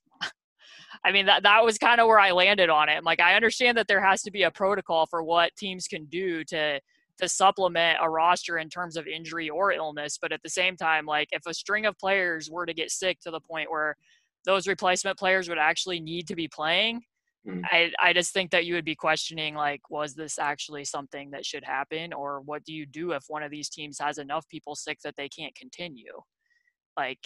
I 1.05 1.11
mean, 1.11 1.27
that, 1.27 1.43
that 1.43 1.65
was 1.65 1.79
kind 1.79 2.01
of 2.01 2.07
where 2.07 2.21
I 2.21 2.31
landed 2.31 2.69
on 2.69 2.89
it. 2.89 3.03
Like, 3.03 3.21
I 3.21 3.35
understand 3.35 3.77
that 3.77 3.89
there 3.89 4.05
has 4.05 4.23
to 4.23 4.31
be 4.31 4.45
a 4.45 4.51
protocol 4.51 5.07
for 5.07 5.23
what 5.23 5.57
teams 5.57 5.89
can 5.89 6.05
do 6.05 6.45
to 6.45 6.81
to 7.23 7.29
supplement 7.29 7.99
a 8.03 8.11
roster 8.11 8.59
in 8.59 8.69
terms 8.69 8.97
of 8.97 9.07
injury 9.07 9.49
or 9.49 9.73
illness, 9.73 10.19
but 10.21 10.33
at 10.33 10.43
the 10.43 10.51
same 10.51 10.77
time, 10.77 11.07
like 11.07 11.29
if 11.33 11.43
a 11.47 11.55
string 11.55 11.87
of 11.87 11.97
players 11.99 12.51
were 12.51 12.67
to 12.67 12.75
get 12.75 12.91
sick 12.91 13.21
to 13.21 13.31
the 13.31 13.41
point 13.41 13.71
where 13.71 13.97
those 14.45 14.67
replacement 14.67 15.19
players 15.19 15.49
would 15.49 15.59
actually 15.59 16.01
need 16.01 16.27
to 16.27 16.35
be 16.35 16.49
playing, 16.49 17.01
Mm. 17.47 17.63
I, 17.65 17.91
I 18.01 18.13
just 18.13 18.33
think 18.33 18.53
that 18.53 18.67
you 18.67 18.75
would 18.75 18.85
be 18.85 18.95
questioning 18.95 19.57
like 19.57 19.81
was 19.91 20.15
this 20.15 20.39
actually 20.39 20.85
something 20.85 21.31
that 21.33 21.45
should 21.45 21.65
happen 21.65 22.13
or 22.13 22.41
what 22.41 22.63
do 22.65 22.73
you 22.73 22.87
do 22.87 23.13
if 23.13 23.25
one 23.27 23.43
of 23.43 23.51
these 23.51 23.69
teams 23.69 23.99
has 23.99 24.19
enough 24.19 24.47
people 24.49 24.77
sick 24.77 25.01
that 25.03 25.17
they 25.17 25.29
can't 25.29 25.55
continue 25.57 26.13
like 26.97 27.19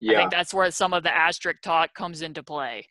yeah. 0.00 0.12
i 0.16 0.16
think 0.16 0.30
that's 0.30 0.54
where 0.54 0.70
some 0.70 0.94
of 0.94 1.02
the 1.02 1.14
asterisk 1.14 1.60
talk 1.60 1.92
comes 1.92 2.22
into 2.22 2.42
play 2.42 2.86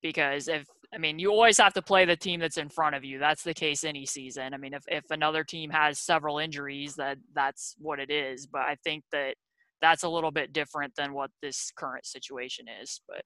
because 0.00 0.48
if 0.48 0.66
i 0.94 0.98
mean 0.98 1.18
you 1.18 1.30
always 1.30 1.58
have 1.58 1.72
to 1.72 1.82
play 1.82 2.04
the 2.04 2.16
team 2.16 2.40
that's 2.40 2.58
in 2.58 2.68
front 2.68 2.94
of 2.94 3.04
you. 3.04 3.18
That's 3.18 3.42
the 3.42 3.54
case 3.54 3.84
any 3.84 4.06
season. 4.06 4.54
I 4.54 4.56
mean 4.56 4.74
if, 4.74 4.84
if 4.88 5.04
another 5.10 5.44
team 5.44 5.70
has 5.70 5.98
several 5.98 6.38
injuries 6.38 6.94
that 6.96 7.18
that's 7.34 7.74
what 7.78 7.98
it 7.98 8.10
is 8.10 8.46
but 8.46 8.62
i 8.62 8.76
think 8.84 9.04
that 9.12 9.34
that's 9.82 10.04
a 10.04 10.08
little 10.08 10.30
bit 10.30 10.52
different 10.52 10.94
than 10.96 11.12
what 11.12 11.30
this 11.42 11.70
current 11.76 12.06
situation 12.06 12.66
is 12.82 13.00
but. 13.08 13.22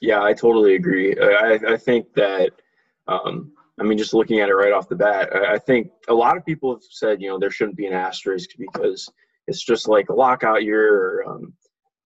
Yeah, 0.00 0.22
I 0.22 0.32
totally 0.32 0.74
agree. 0.76 1.16
I, 1.18 1.58
I 1.68 1.76
think 1.76 2.12
that, 2.14 2.52
um, 3.08 3.52
I 3.80 3.82
mean, 3.82 3.98
just 3.98 4.14
looking 4.14 4.40
at 4.40 4.48
it 4.48 4.54
right 4.54 4.72
off 4.72 4.88
the 4.88 4.96
bat, 4.96 5.28
I, 5.34 5.54
I 5.54 5.58
think 5.58 5.90
a 6.08 6.14
lot 6.14 6.36
of 6.36 6.44
people 6.44 6.72
have 6.72 6.82
said, 6.82 7.20
you 7.20 7.28
know, 7.28 7.38
there 7.38 7.50
shouldn't 7.50 7.76
be 7.76 7.86
an 7.86 7.92
asterisk 7.92 8.50
because 8.58 9.08
it's 9.46 9.62
just 9.62 9.88
like 9.88 10.08
a 10.08 10.14
lockout 10.14 10.62
year 10.62 10.94
or, 10.94 11.28
um, 11.28 11.52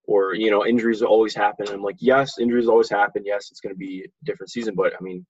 or 0.09 0.35
you 0.35 0.51
know, 0.51 0.65
injuries 0.65 1.03
always 1.03 1.35
happen. 1.35 1.69
I'm 1.69 1.83
like, 1.83 1.97
yes, 2.01 2.39
injuries 2.39 2.67
always 2.67 2.89
happen. 2.89 3.23
Yes, 3.25 3.49
it's 3.51 3.61
going 3.61 3.75
to 3.75 3.79
be 3.79 4.05
a 4.05 4.25
different 4.25 4.51
season, 4.51 4.75
but 4.75 4.95
I 4.99 5.03
mean, 5.03 5.25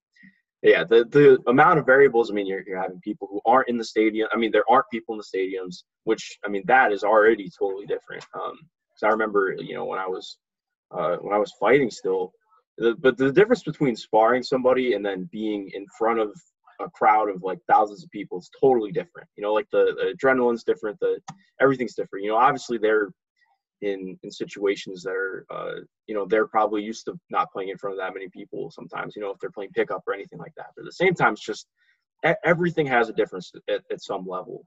yeah, 0.62 0.84
the 0.84 1.04
the 1.10 1.38
amount 1.48 1.80
of 1.80 1.86
variables. 1.86 2.30
I 2.30 2.34
mean, 2.34 2.46
you're 2.46 2.62
you're 2.66 2.80
having 2.80 3.00
people 3.00 3.28
who 3.30 3.40
aren't 3.44 3.68
in 3.68 3.76
the 3.76 3.84
stadium. 3.84 4.28
I 4.32 4.36
mean, 4.36 4.52
there 4.52 4.64
aren't 4.70 4.86
people 4.90 5.14
in 5.14 5.18
the 5.18 5.38
stadiums, 5.38 5.82
which 6.04 6.38
I 6.46 6.48
mean, 6.48 6.62
that 6.66 6.92
is 6.92 7.02
already 7.02 7.50
totally 7.58 7.86
different. 7.86 8.24
Um, 8.34 8.56
I 9.02 9.08
remember, 9.08 9.54
you 9.58 9.74
know, 9.74 9.84
when 9.84 9.98
I 9.98 10.06
was 10.06 10.38
uh, 10.92 11.16
when 11.16 11.34
I 11.34 11.38
was 11.38 11.52
fighting 11.60 11.90
still, 11.90 12.32
the, 12.78 12.94
but 12.98 13.16
the 13.16 13.32
difference 13.32 13.64
between 13.64 13.96
sparring 13.96 14.42
somebody 14.42 14.94
and 14.94 15.04
then 15.04 15.28
being 15.32 15.70
in 15.74 15.86
front 15.98 16.20
of 16.20 16.30
a 16.80 16.88
crowd 16.90 17.28
of 17.28 17.42
like 17.42 17.58
thousands 17.68 18.04
of 18.04 18.10
people 18.10 18.38
is 18.38 18.50
totally 18.60 18.92
different. 18.92 19.28
You 19.36 19.42
know, 19.42 19.52
like 19.52 19.68
the, 19.72 19.94
the 19.96 20.14
adrenaline's 20.14 20.62
different, 20.62 20.98
the 21.00 21.18
everything's 21.60 21.94
different. 21.94 22.24
You 22.24 22.30
know, 22.30 22.36
obviously 22.36 22.78
they're 22.78 23.10
in 23.82 24.18
in 24.22 24.30
situations 24.30 25.02
that 25.02 25.12
are 25.12 25.46
uh, 25.50 25.80
you 26.06 26.14
know 26.14 26.26
they're 26.26 26.48
probably 26.48 26.82
used 26.82 27.04
to 27.04 27.18
not 27.30 27.50
playing 27.52 27.68
in 27.68 27.78
front 27.78 27.94
of 27.94 27.98
that 27.98 28.14
many 28.14 28.28
people 28.28 28.70
sometimes 28.70 29.14
you 29.14 29.22
know 29.22 29.30
if 29.30 29.38
they're 29.38 29.50
playing 29.50 29.70
pickup 29.74 30.02
or 30.06 30.14
anything 30.14 30.38
like 30.38 30.52
that 30.56 30.66
but 30.76 30.82
at 30.82 30.86
the 30.86 30.92
same 30.92 31.14
time 31.14 31.32
it's 31.32 31.44
just 31.44 31.68
everything 32.44 32.86
has 32.86 33.08
a 33.08 33.12
difference 33.12 33.52
at, 33.68 33.82
at 33.90 34.02
some 34.02 34.26
level 34.26 34.64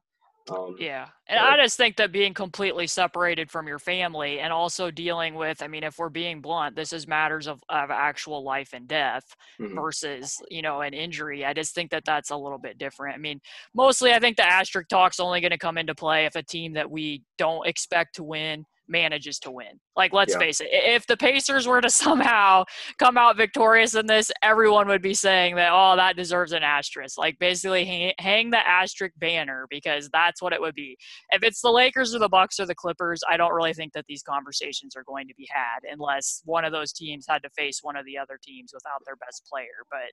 um, 0.49 0.75
yeah. 0.79 1.07
And 1.27 1.39
I 1.39 1.55
just 1.57 1.77
think 1.77 1.97
that 1.97 2.11
being 2.11 2.33
completely 2.33 2.87
separated 2.87 3.51
from 3.51 3.67
your 3.67 3.79
family 3.79 4.39
and 4.39 4.51
also 4.51 4.91
dealing 4.91 5.35
with, 5.35 5.61
I 5.61 5.67
mean, 5.67 5.83
if 5.83 5.97
we're 5.97 6.09
being 6.09 6.41
blunt, 6.41 6.75
this 6.75 6.93
is 6.93 7.07
matters 7.07 7.47
of, 7.47 7.61
of 7.69 7.91
actual 7.91 8.43
life 8.43 8.73
and 8.73 8.87
death 8.87 9.23
mm-hmm. 9.59 9.75
versus, 9.75 10.41
you 10.49 10.61
know, 10.61 10.81
an 10.81 10.93
injury. 10.93 11.45
I 11.45 11.53
just 11.53 11.75
think 11.75 11.91
that 11.91 12.05
that's 12.05 12.31
a 12.31 12.35
little 12.35 12.57
bit 12.57 12.77
different. 12.77 13.15
I 13.15 13.19
mean, 13.19 13.39
mostly 13.73 14.13
I 14.13 14.19
think 14.19 14.37
the 14.37 14.45
asterisk 14.45 14.89
talk's 14.89 15.19
only 15.19 15.41
going 15.41 15.51
to 15.51 15.57
come 15.57 15.77
into 15.77 15.95
play 15.95 16.25
if 16.25 16.35
a 16.35 16.43
team 16.43 16.73
that 16.73 16.89
we 16.89 17.23
don't 17.37 17.67
expect 17.67 18.15
to 18.15 18.23
win 18.23 18.65
manages 18.91 19.39
to 19.39 19.51
win. 19.51 19.79
Like, 19.95 20.13
let's 20.13 20.33
yeah. 20.33 20.39
face 20.39 20.61
it, 20.61 20.69
if 20.71 21.07
the 21.07 21.17
Pacers 21.17 21.65
were 21.65 21.81
to 21.81 21.89
somehow 21.89 22.65
come 22.99 23.17
out 23.17 23.37
victorious 23.37 23.95
in 23.95 24.05
this, 24.05 24.31
everyone 24.43 24.87
would 24.87 25.01
be 25.01 25.13
saying 25.13 25.55
that, 25.55 25.71
oh, 25.73 25.95
that 25.95 26.15
deserves 26.15 26.51
an 26.51 26.63
asterisk. 26.63 27.17
Like, 27.17 27.39
basically, 27.39 27.85
hang, 27.85 28.13
hang 28.19 28.49
the 28.51 28.67
asterisk 28.67 29.13
banner 29.17 29.65
because 29.69 30.09
that's 30.11 30.41
what 30.41 30.53
it 30.53 30.61
would 30.61 30.75
be. 30.75 30.97
If 31.31 31.43
it's 31.43 31.61
the 31.61 31.71
Lakers 31.71 32.13
or 32.13 32.19
the 32.19 32.29
Bucks 32.29 32.59
or 32.59 32.65
the 32.65 32.75
Clippers, 32.75 33.21
I 33.27 33.37
don't 33.37 33.53
really 33.53 33.73
think 33.73 33.93
that 33.93 34.05
these 34.07 34.23
conversations 34.23 34.95
are 34.95 35.03
going 35.03 35.27
to 35.27 35.35
be 35.35 35.47
had 35.49 35.89
unless 35.91 36.41
one 36.45 36.65
of 36.65 36.71
those 36.71 36.93
teams 36.93 37.25
had 37.27 37.41
to 37.43 37.49
face 37.51 37.79
one 37.81 37.95
of 37.95 38.05
the 38.05 38.17
other 38.17 38.37
teams 38.43 38.71
without 38.73 39.01
their 39.05 39.15
best 39.15 39.47
player. 39.49 39.85
But, 39.89 40.11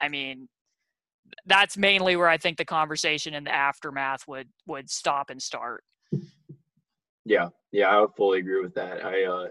I 0.00 0.08
mean, 0.08 0.48
that's 1.46 1.76
mainly 1.76 2.16
where 2.16 2.28
I 2.28 2.38
think 2.38 2.56
the 2.56 2.64
conversation 2.64 3.34
in 3.34 3.44
the 3.44 3.54
aftermath 3.54 4.26
would 4.28 4.48
would 4.66 4.90
stop 4.90 5.30
and 5.30 5.40
start. 5.40 5.82
Yeah, 7.26 7.48
yeah, 7.72 7.88
I 7.88 8.00
would 8.00 8.14
fully 8.16 8.38
agree 8.38 8.62
with 8.62 8.74
that. 8.74 9.04
I 9.04 9.24
uh, 9.24 9.48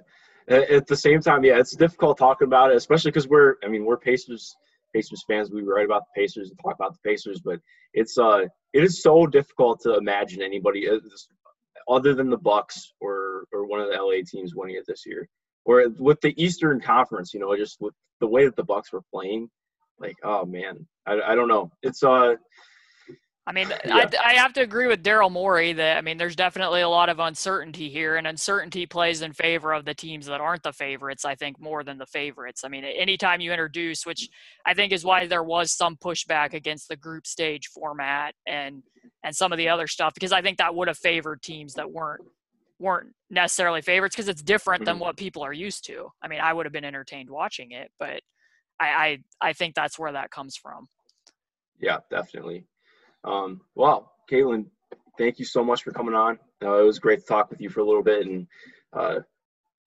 at 0.47 0.87
the 0.87 0.95
same 0.95 1.19
time, 1.19 1.43
yeah, 1.43 1.59
it's 1.59 1.75
difficult 1.75 2.17
talking 2.17 2.47
about 2.47 2.71
it, 2.71 2.77
especially 2.77 3.11
because 3.11 3.27
we're, 3.27 3.55
I 3.63 3.67
mean, 3.67 3.83
we're 3.83 3.97
Pacers 3.97 4.55
Pacers 4.93 5.25
fans. 5.27 5.51
We 5.51 5.61
write 5.61 5.85
about 5.85 6.03
the 6.05 6.21
Pacers 6.21 6.49
and 6.49 6.59
talk 6.59 6.75
about 6.75 6.93
the 6.93 7.09
Pacers, 7.09 7.41
but 7.43 7.59
it's 7.93 8.17
uh, 8.17 8.45
it 8.73 8.83
is 8.83 9.03
so 9.03 9.27
difficult 9.27 9.81
to 9.81 9.97
imagine 9.97 10.41
anybody 10.41 10.89
uh, 10.89 10.99
other 11.89 12.13
than 12.13 12.29
the 12.29 12.37
Bucks 12.37 12.93
or 13.01 13.45
or 13.51 13.67
one 13.67 13.81
of 13.81 13.89
the 13.89 13.97
LA 14.01 14.21
teams 14.25 14.55
winning 14.55 14.77
it 14.77 14.85
this 14.87 15.03
year, 15.05 15.27
or 15.65 15.87
with 15.99 16.21
the 16.21 16.33
Eastern 16.41 16.79
Conference. 16.79 17.33
You 17.33 17.41
know, 17.41 17.55
just 17.57 17.81
with 17.81 17.93
the 18.21 18.27
way 18.27 18.45
that 18.45 18.55
the 18.55 18.63
Bucks 18.63 18.93
were 18.93 19.03
playing, 19.13 19.49
like, 19.99 20.15
oh 20.23 20.45
man, 20.45 20.87
I, 21.05 21.19
I 21.19 21.35
don't 21.35 21.49
know. 21.49 21.71
It's 21.83 22.03
uh 22.03 22.35
I 23.47 23.51
mean, 23.51 23.69
yeah. 23.85 24.09
I, 24.23 24.31
I 24.31 24.33
have 24.33 24.53
to 24.53 24.61
agree 24.61 24.87
with 24.87 25.03
Daryl 25.03 25.31
Morey 25.31 25.71
that 25.73 25.97
I 25.97 26.01
mean, 26.01 26.17
there's 26.17 26.35
definitely 26.35 26.81
a 26.81 26.89
lot 26.89 27.09
of 27.09 27.19
uncertainty 27.19 27.89
here, 27.89 28.15
and 28.15 28.25
uncertainty 28.25 28.87
plays 28.87 29.21
in 29.21 29.33
favor 29.33 29.71
of 29.71 29.85
the 29.85 29.93
teams 29.93 30.25
that 30.25 30.41
aren't 30.41 30.63
the 30.63 30.73
favorites. 30.73 31.25
I 31.25 31.35
think 31.35 31.59
more 31.59 31.83
than 31.83 31.99
the 31.99 32.07
favorites. 32.07 32.63
I 32.63 32.69
mean, 32.69 32.83
anytime 32.83 33.41
you 33.41 33.51
introduce, 33.51 34.03
which 34.03 34.29
I 34.65 34.73
think 34.73 34.91
is 34.91 35.05
why 35.05 35.27
there 35.27 35.43
was 35.43 35.71
some 35.71 35.95
pushback 35.95 36.53
against 36.53 36.87
the 36.87 36.95
group 36.95 37.27
stage 37.27 37.67
format 37.67 38.33
and 38.47 38.81
and 39.23 39.35
some 39.35 39.51
of 39.51 39.59
the 39.59 39.69
other 39.69 39.85
stuff, 39.85 40.15
because 40.15 40.31
I 40.31 40.41
think 40.41 40.57
that 40.57 40.73
would 40.73 40.87
have 40.87 40.97
favored 40.97 41.43
teams 41.43 41.75
that 41.75 41.91
weren't 41.91 42.23
weren't 42.79 43.13
necessarily 43.29 43.83
favorites 43.83 44.15
because 44.15 44.27
it's 44.27 44.41
different 44.41 44.81
mm-hmm. 44.81 44.97
than 44.97 44.99
what 44.99 45.17
people 45.17 45.43
are 45.43 45.53
used 45.53 45.85
to. 45.85 46.09
I 46.19 46.27
mean, 46.27 46.39
I 46.41 46.51
would 46.51 46.65
have 46.65 46.73
been 46.73 46.83
entertained 46.83 47.29
watching 47.29 47.71
it, 47.71 47.91
but 47.99 48.21
I, 48.79 48.87
I 48.87 49.49
I 49.49 49.53
think 49.53 49.75
that's 49.75 49.99
where 49.99 50.13
that 50.13 50.31
comes 50.31 50.57
from. 50.57 50.87
Yeah, 51.79 51.99
definitely. 52.09 52.65
Um, 53.25 53.61
well, 53.73 54.13
Caitlin, 54.31 54.65
thank 55.17 55.39
you 55.39 55.45
so 55.45 55.63
much 55.63 55.83
for 55.83 55.91
coming 55.91 56.13
on. 56.13 56.39
Uh, 56.63 56.79
it 56.79 56.85
was 56.85 56.99
great 56.99 57.19
to 57.19 57.25
talk 57.25 57.49
with 57.49 57.59
you 57.59 57.69
for 57.69 57.81
a 57.81 57.85
little 57.85 58.03
bit 58.03 58.25
and 58.25 58.47
uh, 58.93 59.19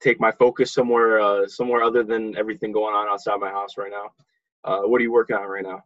take 0.02 0.20
my 0.20 0.32
focus 0.32 0.72
somewhere 0.72 1.20
uh, 1.20 1.46
somewhere 1.46 1.82
other 1.82 2.02
than 2.02 2.36
everything 2.36 2.72
going 2.72 2.94
on 2.94 3.08
outside 3.08 3.38
my 3.40 3.50
house 3.50 3.76
right 3.78 3.90
now. 3.90 4.10
Uh, 4.64 4.82
what 4.86 5.00
are 5.00 5.04
you 5.04 5.12
working 5.12 5.36
on 5.36 5.48
right 5.48 5.64
now? 5.64 5.82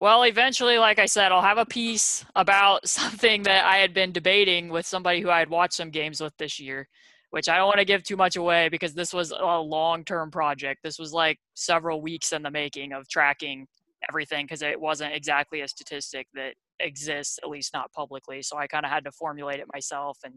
Well, 0.00 0.22
eventually, 0.22 0.78
like 0.78 1.00
I 1.00 1.06
said, 1.06 1.32
I'll 1.32 1.42
have 1.42 1.58
a 1.58 1.66
piece 1.66 2.24
about 2.36 2.88
something 2.88 3.42
that 3.44 3.64
I 3.64 3.78
had 3.78 3.94
been 3.94 4.12
debating 4.12 4.68
with 4.68 4.86
somebody 4.86 5.20
who 5.20 5.30
I 5.30 5.38
had 5.38 5.50
watched 5.50 5.74
some 5.74 5.90
games 5.90 6.20
with 6.20 6.36
this 6.38 6.60
year, 6.60 6.88
which 7.30 7.48
I 7.48 7.56
don't 7.56 7.66
want 7.66 7.78
to 7.78 7.84
give 7.84 8.02
too 8.02 8.16
much 8.16 8.36
away 8.36 8.68
because 8.68 8.94
this 8.94 9.12
was 9.12 9.32
a 9.32 9.58
long 9.58 10.04
term 10.04 10.30
project. 10.30 10.80
This 10.82 10.98
was 10.98 11.12
like 11.12 11.38
several 11.54 12.00
weeks 12.02 12.32
in 12.32 12.42
the 12.42 12.50
making 12.50 12.92
of 12.92 13.08
tracking 13.08 13.66
everything 14.08 14.44
because 14.44 14.62
it 14.62 14.80
wasn't 14.80 15.14
exactly 15.14 15.60
a 15.60 15.68
statistic 15.68 16.26
that 16.34 16.54
exists, 16.80 17.38
at 17.42 17.48
least 17.48 17.72
not 17.74 17.92
publicly. 17.92 18.42
So 18.42 18.56
I 18.56 18.66
kind 18.66 18.84
of 18.84 18.90
had 18.90 19.04
to 19.04 19.12
formulate 19.12 19.60
it 19.60 19.66
myself 19.72 20.18
and 20.24 20.34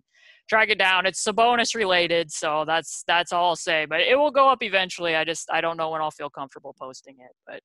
track 0.50 0.70
it 0.70 0.78
down. 0.78 1.06
It's 1.06 1.24
Sabonis 1.24 1.76
related, 1.76 2.32
so 2.32 2.64
that's 2.66 3.04
that's 3.08 3.32
all 3.32 3.50
I'll 3.50 3.56
say. 3.56 3.86
But 3.86 4.02
it 4.02 4.18
will 4.18 4.32
go 4.32 4.50
up 4.50 4.64
eventually. 4.64 5.16
I 5.16 5.24
just 5.24 5.50
I 5.52 5.62
don't 5.62 5.78
know 5.78 5.90
when 5.90 6.02
I'll 6.02 6.12
feel 6.12 6.30
comfortable 6.30 6.76
posting 6.80 7.16
it, 7.20 7.32
but 7.48 7.62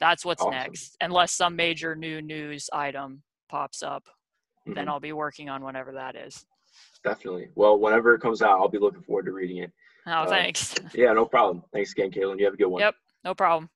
that's 0.00 0.24
what's 0.24 0.42
awesome. 0.42 0.54
next. 0.54 0.96
Unless 1.00 1.32
some 1.32 1.56
major 1.56 1.94
new 1.94 2.22
news 2.22 2.68
item 2.72 3.22
pops 3.48 3.82
up, 3.82 4.04
mm-hmm. 4.06 4.74
then 4.74 4.88
I'll 4.88 5.00
be 5.00 5.12
working 5.12 5.48
on 5.48 5.62
whatever 5.62 5.92
that 5.92 6.16
is. 6.16 6.46
Definitely. 7.04 7.48
Well, 7.54 7.78
whenever 7.78 8.14
it 8.14 8.20
comes 8.20 8.42
out, 8.42 8.60
I'll 8.60 8.68
be 8.68 8.78
looking 8.78 9.02
forward 9.02 9.26
to 9.26 9.32
reading 9.32 9.58
it. 9.58 9.72
Oh, 10.06 10.12
uh, 10.12 10.28
thanks. 10.28 10.74
Yeah, 10.94 11.12
no 11.12 11.26
problem. 11.26 11.62
Thanks 11.72 11.92
again, 11.92 12.10
Caitlin. 12.10 12.38
You 12.38 12.44
have 12.46 12.54
a 12.54 12.56
good 12.56 12.66
one. 12.66 12.80
Yep, 12.80 12.94
no 13.24 13.34
problem. 13.34 13.68